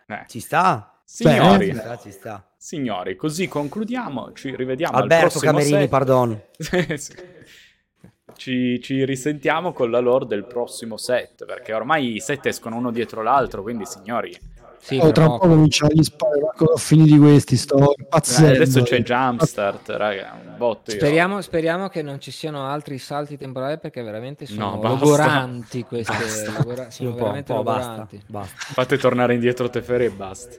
[0.07, 0.23] eh.
[0.27, 0.99] Ci sta.
[1.05, 2.47] Signori, Ci sta, ci sta.
[2.57, 5.89] signori, così concludiamo, ci rivediamo Alberto al prossimo Camerini, set.
[5.89, 6.41] pardon.
[8.35, 12.89] Ci, ci risentiamo con la lore del prossimo set, perché ormai i set escono uno
[12.91, 14.35] dietro l'altro, quindi signori,
[14.85, 18.55] Sì, Oh, tra un po' cominciano gli spari, ho finiti questi, sto eh, impazzendo.
[18.55, 20.91] adesso c'è Jumpstart, raga, un botto.
[20.91, 25.05] Speriamo, speriamo che non ci siano altri salti temporali perché veramente sono No, basta.
[25.05, 26.11] logoranti queste.
[26.11, 26.51] Basta.
[26.57, 28.21] logora- sono un po', un veramente po', basta, logoranti.
[28.27, 28.55] basta.
[28.73, 30.55] Fate tornare indietro Teferi e basta.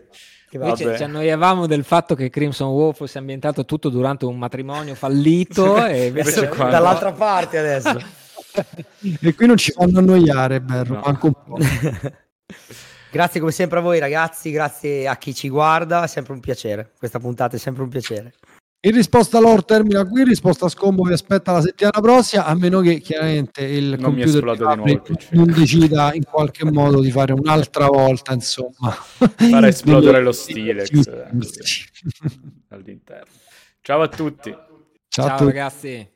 [0.52, 5.76] Invece ci annoiavamo del fatto che Crimson War fosse ambientato tutto durante un matrimonio fallito
[5.84, 8.00] e invece Invece qua- Dall'altra parte adesso.
[9.20, 11.00] E qui non ci fanno annoiare, Berro, No.
[11.04, 11.58] manco un po'.
[13.14, 16.90] Grazie come sempre a voi ragazzi, grazie a chi ci guarda, è sempre un piacere.
[16.98, 18.32] Questa puntata è sempre un piacere.
[18.84, 22.98] In risposta lore termina qui, risposta scombo vi aspetta la settimana prossima, a meno che
[23.00, 25.32] chiaramente il Non computer esplode di nuovo il Fabri PC.
[25.32, 28.90] non decida in qualche modo di fare un'altra volta, insomma.
[28.90, 31.08] Fare esplodere lo Stilex Sì.
[31.08, 31.28] eh,
[32.68, 33.32] all'interno.
[33.80, 34.50] Ciao a tutti.
[34.50, 35.50] Ciao a Ciao tutti.
[35.50, 36.12] ragazzi.